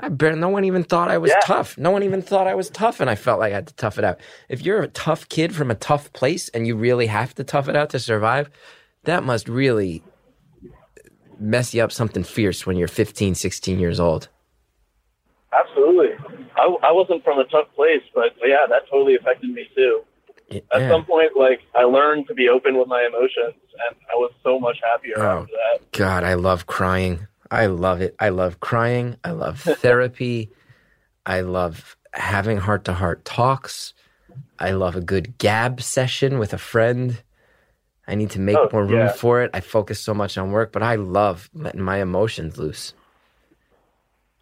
[0.00, 1.40] I bet no one even thought I was Yeah.
[1.42, 1.76] tough.
[1.76, 3.98] No one even thought I was tough and I felt like I had to tough
[3.98, 4.20] it out.
[4.48, 7.68] If you're a tough kid from a tough place and you really have to tough
[7.68, 8.48] it out to survive,
[9.04, 10.02] that must really
[11.40, 14.28] mess you up something fierce when you're 15, 16 years old.
[15.52, 16.10] Absolutely.
[16.56, 20.02] I, I wasn't from a tough place, but yeah, that totally affected me too.
[20.50, 23.54] At some point, like I learned to be open with my emotions,
[23.88, 25.40] and I was so much happier Oh.
[25.42, 25.92] after that.
[25.92, 27.26] God, I love crying.
[27.50, 28.14] I love it.
[28.18, 29.16] I love crying.
[29.24, 30.50] I love therapy.
[31.26, 33.92] I love having heart to heart talks.
[34.58, 37.22] I love a good gab session with a friend.
[38.06, 39.12] I need to make Oh, more room yeah.
[39.12, 39.50] for it.
[39.52, 42.94] I focus so much on work, but I love letting my emotions loose.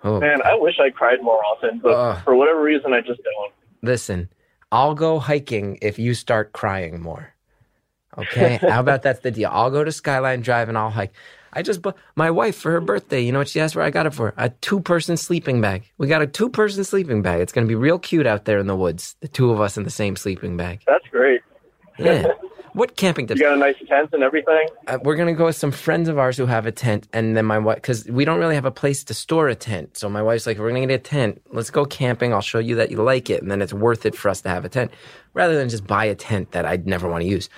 [0.05, 2.25] Oh, Man, I wish I cried more often, but Ugh.
[2.25, 3.53] for whatever reason, I just don't.
[3.83, 4.29] listen,
[4.73, 7.33] I'll go hiking if you start crying more.
[8.19, 9.51] Okay, how about that's the deal?
[9.53, 11.13] I'll go to Skyline Drive and I'll hike.
[11.53, 13.21] I just bought my wife for her birthday.
[13.21, 13.83] You know what she asked for?
[13.83, 14.35] I got it for her?
[14.37, 15.91] a two-person sleeping bag.
[15.97, 17.41] We got a two-person sleeping bag.
[17.41, 19.17] It's gonna be real cute out there in the woods.
[19.21, 20.83] The two of us in the same sleeping bag.
[20.87, 21.41] That's great.
[21.99, 22.29] Yeah.
[22.77, 23.41] What camping tips?
[23.41, 24.67] You got a nice tent and everything.
[24.87, 27.45] uh, we're gonna go with some friends of ours who have a tent, and then
[27.45, 29.97] my wife, because we don't really have a place to store a tent.
[29.97, 31.43] So my wife's like, "We're gonna get a tent.
[31.51, 32.33] Let's go camping.
[32.33, 34.49] I'll show you that you like it, and then it's worth it for us to
[34.49, 34.91] have a tent,
[35.35, 37.49] rather than just buy a tent that I'd never want to use."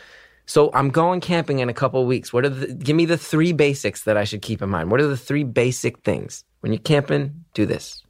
[0.46, 2.32] So I'm going camping in a couple of weeks.
[2.32, 2.72] What are the?
[2.72, 4.90] Give me the three basics that I should keep in mind.
[4.90, 7.44] What are the three basic things when you're camping?
[7.54, 8.02] Do this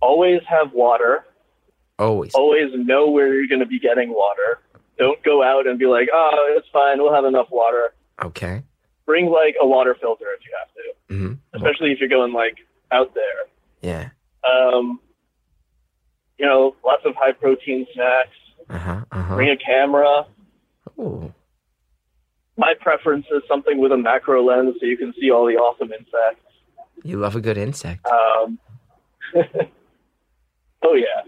[0.00, 1.24] Always have water.
[1.98, 2.34] always.
[2.34, 4.58] Always know where you're going to be getting water.
[5.02, 6.98] Don't go out and be like, oh, it's fine.
[7.02, 7.92] We'll have enough water.
[8.24, 8.62] Okay.
[9.04, 12.58] Bring like a water filter if you have to, hmm especially if you're going like
[12.92, 13.42] out there.
[13.80, 14.10] Yeah.
[14.48, 15.00] Um,
[16.38, 18.28] you know, lots of high protein snacks.
[18.70, 19.04] Uh huh.
[19.10, 19.34] Uh huh.
[19.34, 20.24] Bring a camera.
[21.00, 21.34] Ooh.
[22.56, 25.90] My preference is something with a macro lens so you can see all the awesome
[25.92, 26.46] insects.
[27.02, 28.06] You love a good insect.
[28.06, 28.58] Um,
[30.84, 31.22] oh yeah.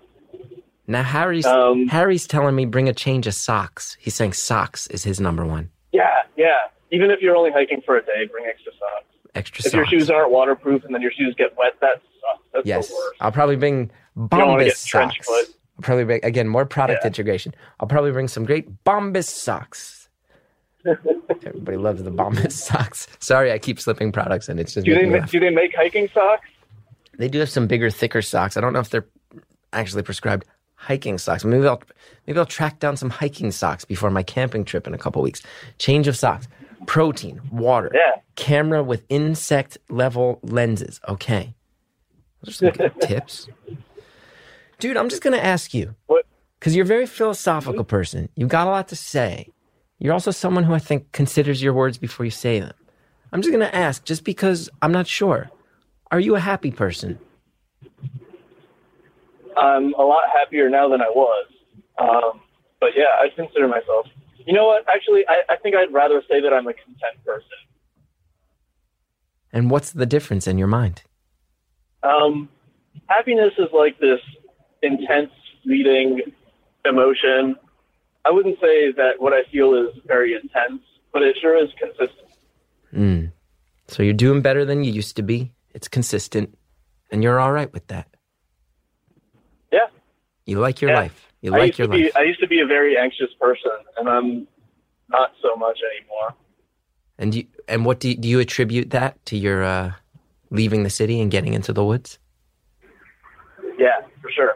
[0.86, 3.96] Now Harry's Um, Harry's telling me bring a change of socks.
[4.00, 5.70] He's saying socks is his number one.
[5.92, 6.56] Yeah, yeah.
[6.90, 9.04] Even if you're only hiking for a day, bring extra socks.
[9.34, 9.66] Extra socks.
[9.66, 9.90] If socks.
[9.92, 12.42] your shoes aren't waterproof and then your shoes get wet, that sucks.
[12.52, 13.16] That's yes, the worst.
[13.20, 15.26] I'll probably bring Bombas socks.
[15.26, 15.46] foot.
[15.78, 17.08] I'll probably bring again more product Yeah.
[17.08, 17.54] integration.
[17.80, 20.08] I'll probably bring some great Bombas socks.
[20.86, 23.06] Everybody loves the Bombas socks.
[23.18, 26.08] Sorry, I keep slipping products and it's just Do they ma- do they make hiking
[26.12, 26.46] socks?
[27.18, 28.56] They do have some bigger, thicker socks.
[28.56, 29.06] I don't know if they're
[29.72, 30.44] actually prescribed
[30.76, 31.44] hiking socks.
[31.44, 31.82] Maybe I'll
[32.26, 35.42] maybe I'll track down some hiking socks before my camping trip in a couple weeks.
[35.78, 36.48] Change of socks,
[36.86, 38.20] protein, water, Yeah.
[38.36, 41.00] camera with insect level lenses.
[41.08, 41.54] Okay,
[42.42, 43.48] those are some good tips,
[44.78, 44.96] dude.
[44.96, 45.94] I'm just gonna ask you
[46.58, 48.28] because you're a very philosophical person.
[48.36, 49.48] You've got a lot to say.
[49.98, 52.72] You're also someone who I think considers your words before you say them.
[53.32, 55.50] I'm just gonna ask, just because I'm not sure.
[56.10, 57.18] Are you a happy person?
[59.56, 61.46] I'm a lot happier now than I was.
[61.98, 62.40] Um,
[62.80, 64.06] but yeah, I consider myself.
[64.46, 64.84] You know what?
[64.94, 67.48] Actually, I, I think I'd rather say that I'm a content person.
[69.52, 71.02] And what's the difference in your mind?
[72.02, 72.48] Um,
[73.06, 74.20] happiness is like this
[74.82, 75.30] intense,
[75.62, 76.20] fleeting
[76.84, 77.56] emotion.
[78.24, 80.82] I wouldn't say that what I feel is very intense,
[81.12, 82.28] but it sure is consistent.
[82.92, 83.32] Mm.
[83.88, 85.52] So you're doing better than you used to be.
[85.72, 86.56] It's consistent,
[87.10, 88.13] and you're all right with that.
[89.74, 89.88] Yeah.
[90.46, 91.00] You like your Yeah.
[91.02, 91.18] life.
[91.42, 92.16] You I like used your to be life.
[92.16, 94.28] I used to be a very anxious person, and I'm
[95.16, 96.30] not so much anymore.
[97.18, 99.92] and you, and what do you, do you attribute that to your uh,
[100.50, 102.18] leaving the city and getting into the woods?
[103.78, 104.54] Yeah, for sure.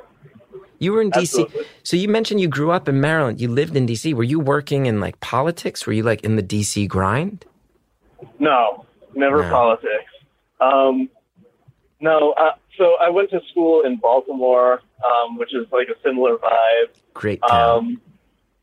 [0.78, 1.34] You were in DC.
[1.82, 3.40] So you mentioned you grew up in Maryland.
[3.40, 4.14] You lived in DC.
[4.14, 5.86] Were you working in like politics?
[5.86, 7.44] Were you like in the DC grind?
[8.38, 9.50] No, never No.
[9.50, 10.12] politics.
[10.60, 11.08] Um,
[12.00, 16.36] no, uh, so I went to school in Baltimore, um, which is like a similar
[16.36, 16.90] vibe.
[17.14, 17.78] Great town.
[17.78, 18.00] Um,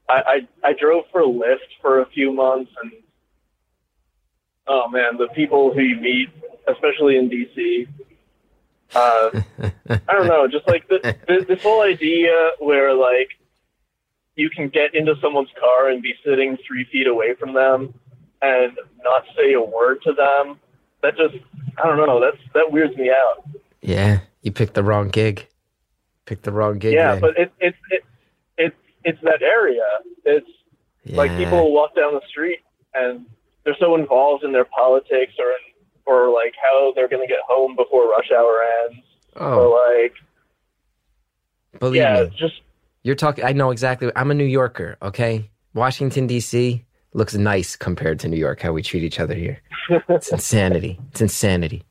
[0.07, 2.91] I, I I drove for Lyft for a few months, and
[4.67, 6.29] oh man, the people who you meet,
[6.67, 7.87] especially in DC,
[8.93, 9.41] uh,
[9.89, 13.29] I don't know, just like the, the, this whole idea where like
[14.35, 17.93] you can get into someone's car and be sitting three feet away from them
[18.41, 20.59] and not say a word to them.
[21.01, 21.35] That just
[21.81, 22.19] I don't know.
[22.19, 23.49] That's that weirds me out.
[23.81, 25.47] yeah, you picked the wrong gig.
[26.25, 26.93] Picked the wrong gig.
[26.93, 27.21] Yeah, man.
[27.21, 28.03] but it's it, it,
[28.57, 29.83] it's it's that area.
[30.25, 30.47] It's
[31.05, 32.59] like people walk down the street
[32.95, 33.25] and
[33.63, 35.57] they're so involved in their politics or in,
[36.07, 39.03] or like how they're going to get home before rush hour ends
[39.37, 40.13] Oh, or like
[41.79, 42.33] believe yeah, me.
[42.37, 42.61] just
[43.03, 43.43] You're talking.
[43.43, 44.11] I know exactly.
[44.15, 44.97] I'm a New Yorker.
[45.01, 46.83] Okay, Washington D.C.
[47.13, 48.61] looks nice compared to New York.
[48.61, 49.59] How we treat each other here.
[50.09, 50.99] It's insanity.
[51.11, 51.83] It's insanity.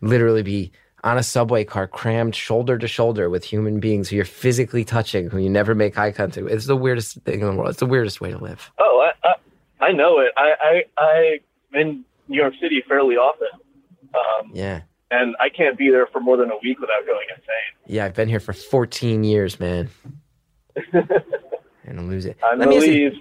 [0.00, 0.72] Literally be
[1.04, 5.28] on a subway car, crammed shoulder to shoulder with human beings who you're physically touching,
[5.30, 6.52] who you never make eye contact with.
[6.52, 7.70] It's the weirdest thing in the world.
[7.70, 8.70] It's the weirdest way to live.
[8.78, 9.28] oh I
[9.80, 10.32] I, I know it.
[10.36, 10.52] I
[10.96, 11.04] I
[11.74, 13.48] I'm in New York City fairly often.
[14.14, 17.46] Um, Yeah, and I can't be there for more than a week without going insane.
[17.96, 18.04] yeah.
[18.04, 19.88] I've been here for 14 years, man.
[20.92, 22.36] and I lose it.
[22.44, 23.12] I Let me you-.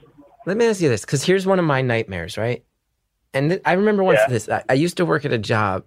[0.46, 2.64] Let me ask you this, because here's one of my nightmares, right?
[3.34, 4.30] And th- I remember once Yeah.
[4.30, 4.50] this.
[4.50, 5.84] I, I used to work at a job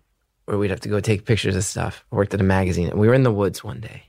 [0.47, 2.05] where we'd have to go take pictures of stuff.
[2.13, 4.05] I worked at a magazine, and we were in the woods one day,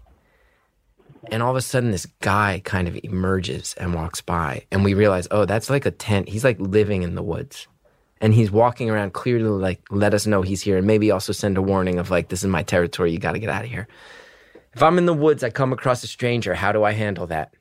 [1.31, 4.93] and all of a sudden, this guy kind of emerges and walks by, and we
[4.93, 6.29] realize, oh, that's like a tent.
[6.29, 7.67] He's like living in the woods,
[8.21, 10.77] and he's walking around clearly like let us know he's here.
[10.77, 13.11] And maybe also send a warning of like this is my territory.
[13.11, 13.87] You got to get out of here.
[14.73, 16.53] If i'm in the woods i come across a stranger.
[16.53, 17.53] How do i handle that?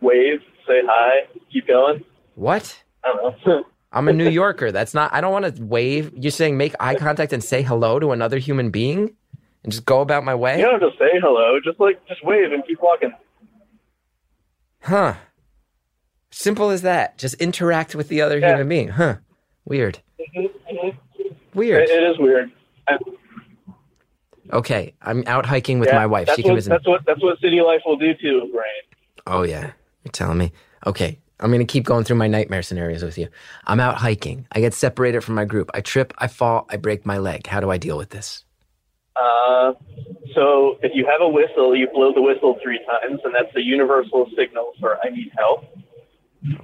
[0.00, 2.04] Wave, say hi, keep going.
[2.34, 2.82] what?
[3.04, 3.64] I don't know.
[3.92, 6.94] i'm a new yorker that's not i don't want to wave you're saying make eye
[6.94, 9.14] contact and say hello to another human being
[9.62, 11.58] and just go about my way you don't have to say hello.
[11.62, 13.12] Just like just wave and keep walking.
[14.82, 15.14] huh
[16.30, 18.50] simple as that just interact with the other Yeah.
[18.52, 19.16] human being huh
[19.64, 20.94] weird Mhm.
[21.54, 22.50] weird It, it is weird.
[22.88, 22.98] I-
[24.52, 27.04] okay i'm out hiking with yeah, my wife That's she can what, visit that's what
[27.06, 28.64] that's what city life will do to a brain.
[29.26, 29.72] Oh yeah,
[30.02, 30.50] you're telling me.
[30.86, 33.28] Okay, I'm gonna keep going through my nightmare scenarios with you.
[33.66, 34.46] I'm out hiking.
[34.52, 35.70] I get separated from my group.
[35.74, 36.12] I trip.
[36.18, 36.66] I fall.
[36.70, 37.46] I break my leg.
[37.46, 38.44] How do I deal with this?
[39.16, 39.72] Uh,
[40.34, 43.62] so if you have a whistle, you blow the whistle three times, and that's the
[43.62, 45.64] universal signal for I need help.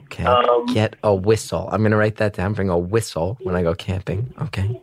[0.05, 1.69] Okay, Um, get a whistle.
[1.71, 2.53] I'm gonna write that down.
[2.55, 4.33] Bring a whistle when I go camping.
[4.43, 4.81] Okay.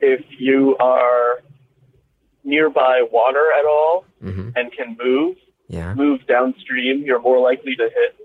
[0.00, 1.42] If you are
[2.44, 4.50] nearby water at all Mm-hmm.
[4.56, 5.36] and can move,
[5.68, 5.94] Yeah.
[5.94, 8.16] move downstream, you're more likely to hit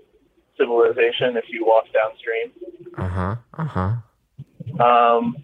[0.58, 2.52] civilization if you walk downstream.
[2.96, 3.36] Uh huh.
[3.56, 4.84] Uh huh.
[4.84, 5.36] Um,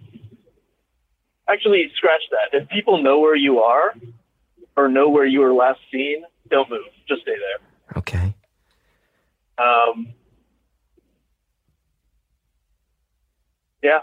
[1.48, 2.58] actually, scratch that.
[2.58, 3.94] If people know where you are
[4.76, 6.82] or know where you were last seen, don't move.
[7.08, 7.96] Just stay there.
[7.96, 8.34] Okay.
[9.58, 10.08] Um,
[13.82, 14.00] yeah.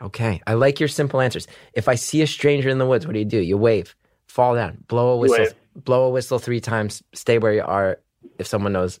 [0.00, 0.40] Okay.
[0.46, 1.46] I like your simple answers.
[1.72, 3.38] If I see a stranger in the woods, what do you do?
[3.38, 3.94] You wave,
[4.26, 5.46] fall down, blow a whistle,
[5.76, 7.98] blow a whistle three times, stay where you are
[8.38, 8.98] if someone knows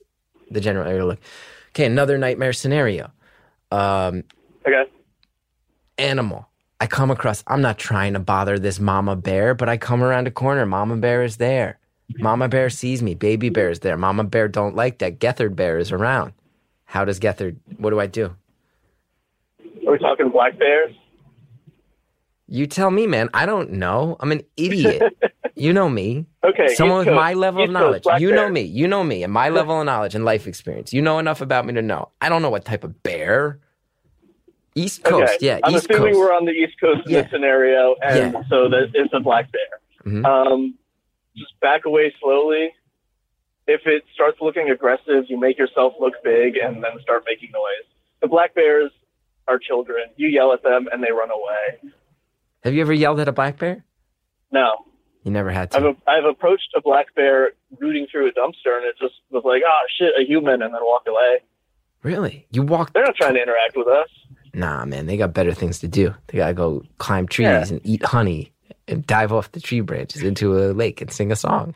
[0.50, 1.04] the general area.
[1.04, 1.20] Look.
[1.70, 3.10] Okay, another nightmare scenario.
[3.70, 4.24] Um,
[4.66, 4.84] Okay.
[5.98, 6.48] animal.
[6.80, 10.26] I come across, I'm not trying to bother this mama bear, but I come around
[10.26, 10.66] a corner.
[10.66, 11.78] Mama bear is there.
[12.18, 13.14] Mama bear sees me.
[13.14, 13.96] Baby bear is there.
[13.96, 15.18] Mama bear don't like that.
[15.18, 16.32] Gethard bear is around.
[16.84, 18.34] How does Gethard, what do I do?
[19.86, 20.92] Are we talking black bears?
[22.52, 23.30] You tell me, man.
[23.32, 24.16] I don't know.
[24.20, 25.02] I'm an idiot.
[25.54, 26.26] you know me.
[26.44, 26.74] Okay.
[26.74, 27.16] Someone with Coast.
[27.16, 28.04] my level East of knowledge.
[28.18, 28.52] You know bear.
[28.52, 28.60] me.
[28.60, 30.92] You know me and my level of knowledge and life experience.
[30.92, 32.10] You know enough about me to know.
[32.20, 33.58] I don't know what type of bear.
[34.74, 35.46] East Coast, okay.
[35.46, 35.60] yeah.
[35.64, 36.18] I'm East assuming Coast.
[36.20, 37.22] we're on the East Coast in Yeah.
[37.22, 38.42] this scenario, and Yeah.
[38.50, 39.80] so that it's a black bear.
[40.12, 40.24] Mhm.
[40.26, 40.74] Um,
[41.36, 42.72] just back away slowly.
[43.66, 47.86] If it starts looking aggressive, you make yourself look big and then start making noise.
[48.20, 48.90] The black bears
[49.48, 50.04] are children.
[50.16, 51.92] You yell at them and they run away.
[52.64, 53.84] Have you ever yelled at a black bear?
[54.52, 54.84] No,
[55.24, 55.96] You never had I've to.
[56.06, 59.80] I've approached a black bear rooting through a dumpster, and it just was like, "Ah,
[59.98, 61.38] shit, a human," and then walk away.
[62.02, 62.46] really?
[62.50, 62.94] You walked?
[62.94, 64.08] They're not trying to interact with us.
[64.54, 65.06] Nah, man.
[65.06, 66.14] They got better things to do.
[66.26, 67.64] They gotta go climb trees Yeah.
[67.68, 68.52] and eat honey
[68.88, 71.74] and dive off the tree branches into a lake and sing a song.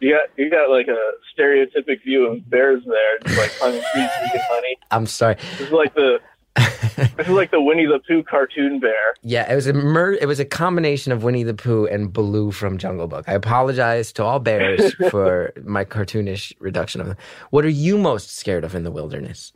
[0.00, 4.10] You got you got like a stereotypic view of bears there, just like climbing trees,
[4.28, 4.76] eating honey.
[4.90, 5.36] I'm sorry.
[5.52, 6.18] This is like the
[6.56, 9.14] this is like the Winnie the Pooh cartoon bear.
[9.22, 12.52] Yeah, it was a mer- it was a combination of Winnie the Pooh and Baloo
[12.52, 13.24] from Jungle Book.
[13.28, 17.16] I apologize to all bears for my cartoonish reduction of them.
[17.50, 19.52] What are you most scared of in the wilderness?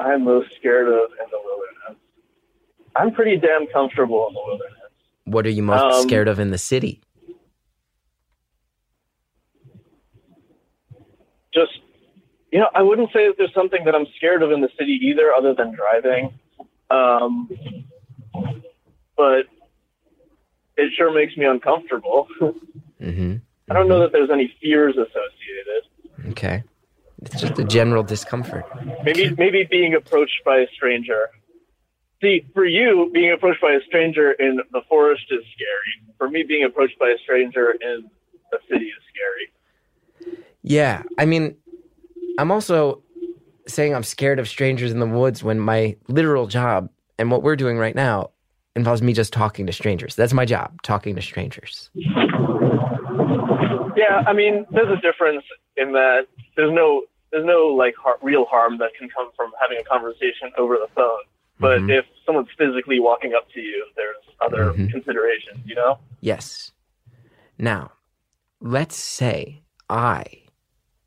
[0.00, 2.02] I'm most scared of in the wilderness.
[2.96, 4.76] I'm pretty damn comfortable in the wilderness.
[5.24, 7.00] What are you most Um, scared of in the city?
[11.54, 11.80] Just
[12.52, 14.98] you know, I wouldn't say that there's something that I'm scared of in the city
[15.02, 16.32] either, other than driving.
[16.90, 17.48] Um,
[19.16, 19.46] but
[20.76, 22.26] it sure makes me uncomfortable.
[22.98, 23.36] hmm
[23.70, 26.30] I don't know that there's any fears associated.
[26.30, 26.64] Okay,
[27.22, 28.64] it's just a general discomfort.
[29.04, 31.28] Maybe maybe being approached by a stranger.
[32.20, 36.14] See, for you, being approached by a stranger in the forest is scary.
[36.18, 38.10] For me, being approached by a stranger in
[38.50, 40.36] the city is scary.
[40.62, 41.56] Yeah, I mean,
[42.40, 43.02] I'm also
[43.68, 46.88] saying I'm scared of strangers in the woods when my literal job
[47.18, 48.30] and what we're doing right now
[48.74, 50.14] involves me just talking to strangers.
[50.16, 51.90] That's my job, talking to strangers.
[53.94, 55.44] Yeah, I mean, there's a difference
[55.76, 59.76] in that there's no there's no like har- real harm that can come from having
[59.78, 61.20] a conversation over the phone.
[61.60, 61.98] But Mhm.
[61.98, 64.90] if someone's physically walking up to you, there's other Mhm.
[64.90, 65.98] considerations, you know?
[66.22, 66.72] Yes.
[67.58, 67.92] Now,
[68.62, 70.24] let's say I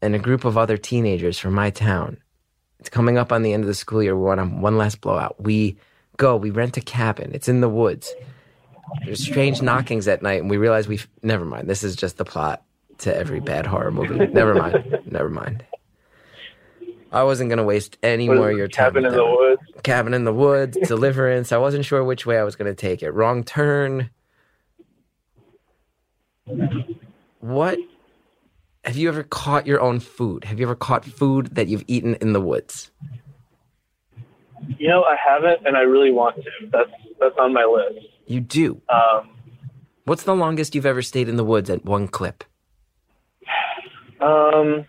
[0.03, 2.17] and a group of other teenagers from my town,
[2.79, 5.41] it's coming up on the end of the school year, we want one last blowout.
[5.41, 5.77] We
[6.17, 8.13] go, we rent a cabin, it's in the woods.
[9.05, 11.07] There's strange knockings at night, and we realize we've.
[11.23, 11.67] Never mind.
[11.69, 12.61] This is just the plot
[12.99, 14.27] to every bad horror movie.
[14.27, 14.99] Never mind.
[15.09, 15.65] Never mind.
[17.11, 18.87] I wasn't going to waste any What more of your time.
[18.93, 19.61] cabin in the one woods.
[19.83, 21.51] cabin in the woods, deliverance.
[21.51, 23.11] I wasn't sure which way I was going to take it.
[23.11, 24.09] Wrong turn.
[27.39, 27.79] What
[28.83, 30.43] Have you ever caught your own food?
[30.43, 32.91] Have you ever caught food that you've eaten in the woods?
[34.77, 36.49] You know, I haven't, and I really want to.
[36.71, 38.05] That's that's on my list.
[38.27, 38.81] You do.
[38.89, 39.29] Um,
[40.05, 42.43] What's the longest you've ever stayed in the woods at one clip?
[44.19, 44.85] um,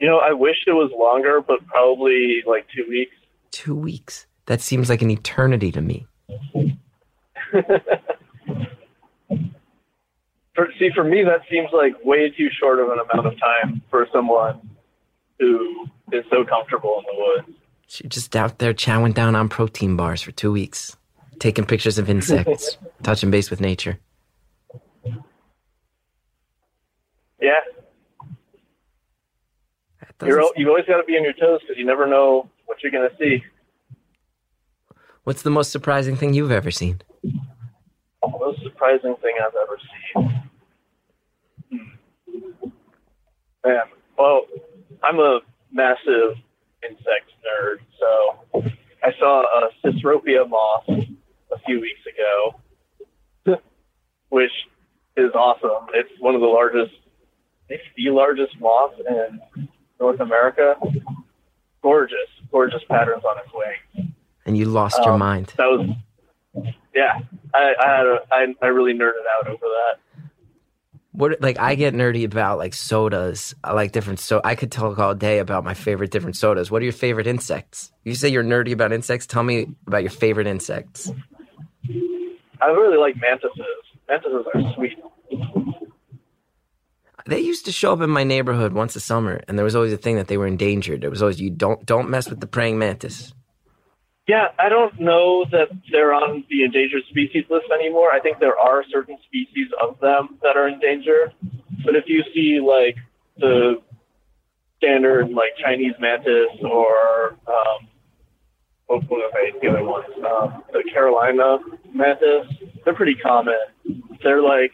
[0.00, 3.14] you know, I wish it was longer, but probably like two weeks.
[3.50, 4.26] Two weeks.
[4.46, 6.06] That seems like an eternity to me.
[10.58, 13.80] For, see, for me, that seems like way too short of an amount of time
[13.90, 14.68] for someone
[15.38, 17.58] who is so comfortable in the woods.
[18.02, 20.96] You're just out there chowing down on protein bars for two weeks,
[21.38, 24.00] taking pictures of insects, touching base with nature.
[27.40, 27.52] Yeah,
[30.26, 32.90] you're, you've always got to be on your toes because you never know what you're
[32.90, 33.44] going to see.
[35.22, 37.00] What's the most surprising thing you've ever seen?
[37.22, 37.30] The
[38.22, 39.97] Most surprising thing I've ever seen.
[43.68, 43.82] Man,
[44.18, 44.46] well,
[45.02, 45.40] I'm a
[45.70, 46.36] massive
[46.82, 48.62] insect nerd, so
[49.04, 52.00] I saw a Cecropia moth a few weeks
[53.46, 53.58] ago,
[54.30, 54.50] which
[55.18, 55.88] is awesome.
[55.92, 56.94] It's one of the largest,
[57.68, 59.38] it's the largest moth in
[60.00, 60.76] North America.
[61.82, 62.16] Gorgeous,
[62.50, 64.14] gorgeous patterns on its wing.
[64.46, 65.52] And you lost your Um, mind.
[65.58, 65.90] That was,
[66.94, 67.18] yeah.
[67.54, 70.00] I I had a, I, I really nerded out over that.
[71.18, 73.52] What like I get nerdy about like sodas.
[73.64, 76.70] I like different so I could talk all day about my favorite different sodas.
[76.70, 77.90] What are your favorite insects?
[78.04, 79.26] You say you're nerdy about insects.
[79.26, 81.10] Tell me about your favorite insects.
[82.62, 83.50] I really like mantises.
[84.08, 84.96] Mantises are sweet.
[87.26, 89.92] They used to show up in my neighborhood once a summer, and there was always
[89.92, 91.02] a thing that they were endangered.
[91.02, 93.34] It was always you don't don't mess with the praying mantis.
[94.28, 98.12] Yeah, I don't know that they're on the endangered species list anymore.
[98.12, 101.32] I think there are certain species of them that are endangered.
[101.82, 102.96] But if you see like
[103.38, 103.80] the
[104.76, 107.88] standard like Chinese mantis or um,
[108.86, 109.02] what?
[109.08, 111.56] The other ones, um, the Carolina
[111.94, 112.48] mantis,
[112.84, 113.54] they're pretty common.
[114.22, 114.72] They're like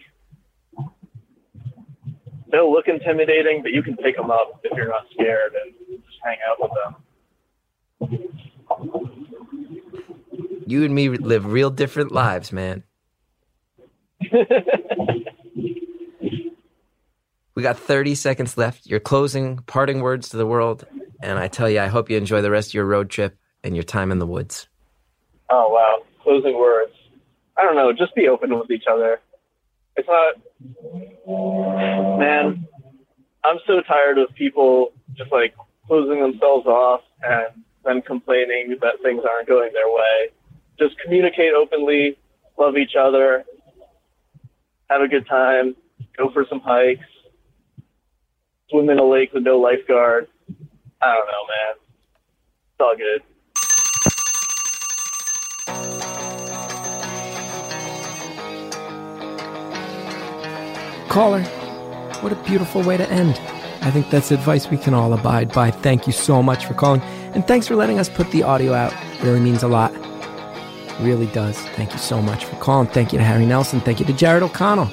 [2.51, 6.19] they'll look intimidating, but you can pick them up if you're not scared and just
[6.25, 6.97] hang out with them.
[10.67, 12.85] You and me live real different lives, man.
[17.55, 18.87] we got 30 seconds left.
[18.87, 20.87] Your closing, parting words to the world.
[21.23, 23.75] And I tell you, I hope you enjoy the rest of your road trip and
[23.75, 24.69] your time in the woods.
[25.51, 26.93] Oh wow, closing words.
[27.57, 27.93] I don't know.
[27.93, 29.21] Just be open with each other.
[29.97, 30.35] It's not,
[32.19, 32.67] man.
[33.45, 35.55] I'm so tired of people just like
[35.87, 40.31] closing themselves off and then complaining that things aren't going their way.
[40.79, 42.19] Just communicate openly,
[42.59, 43.45] love each other,
[44.91, 45.77] have a good time,
[46.17, 47.05] go for some hikes,
[48.71, 50.27] swim in a lake with no lifeguard.
[51.01, 51.75] I don't know, man.
[52.73, 53.23] It's all good.
[61.09, 61.43] Caller,
[62.23, 63.41] what a beautiful way to end.
[63.83, 65.71] I think that's advice we can all abide by.
[65.71, 67.03] Thank you so much for calling.
[67.35, 68.95] And thanks for letting us put the audio out.
[69.23, 69.93] Really means a lot.
[71.01, 71.59] Really does.
[71.71, 72.87] Thank you so much for calling.
[72.87, 73.81] Thank you to Harry Nelson.
[73.81, 74.91] Thank you to Jared O'Connell.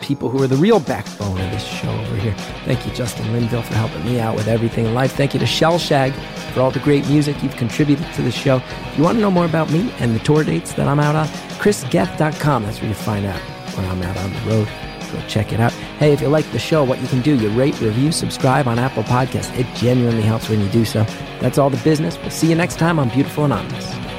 [0.00, 2.34] People who are the real backbone of this show over here.
[2.64, 5.12] Thank you, Justin Linville, for helping me out with everything in life.
[5.12, 6.12] Thank you to Shellshag
[6.52, 8.56] for all the great music you've contributed to the show.
[8.56, 11.14] If you want to know more about me and the tour dates that I'm out
[11.14, 11.26] on,
[11.58, 12.64] chrisgeth.com.
[12.64, 13.40] That's where you find out
[13.76, 14.89] when I'm out on the road.
[15.12, 15.72] Go check it out.
[15.98, 18.78] Hey, if you like the show, what you can do, you rate, review, subscribe on
[18.78, 19.56] Apple Podcasts.
[19.58, 21.04] It genuinely helps when you do so.
[21.40, 22.18] That's all the business.
[22.18, 24.09] We'll see you next time on Beautiful Anonymous.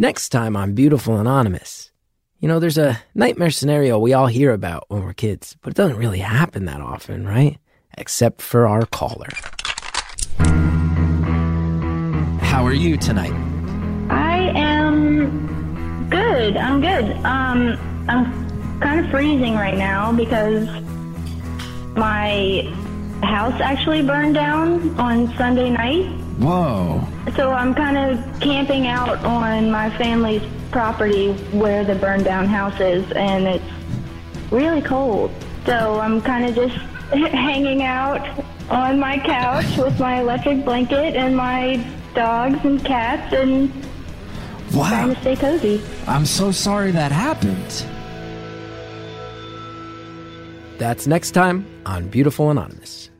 [0.00, 1.90] Next time on Beautiful Anonymous.
[2.38, 5.76] You know, there's a nightmare scenario we all hear about when we're kids, but it
[5.76, 7.58] doesn't really happen that often, right?
[7.96, 9.26] Except for our caller.
[12.42, 13.32] How are you tonight?
[14.08, 16.56] I am good.
[16.56, 17.16] I'm good.
[17.24, 20.68] Um, I'm kind of freezing right now because
[21.96, 22.72] my
[23.22, 26.06] house actually burned down on Sunday night.
[26.38, 27.06] Whoa.
[27.34, 32.78] So I'm kind of camping out on my family's property where the burned down house
[32.80, 33.64] is, and it's
[34.50, 35.32] really cold.
[35.66, 36.76] So I'm kind of just
[37.12, 38.26] hanging out
[38.70, 41.84] on my couch with my electric blanket and my
[42.14, 43.72] dogs and cats and
[44.70, 45.82] trying to stay cozy.
[46.06, 47.84] I'm so sorry that happened.
[50.78, 53.10] That's next time on Beautiful Anonymous.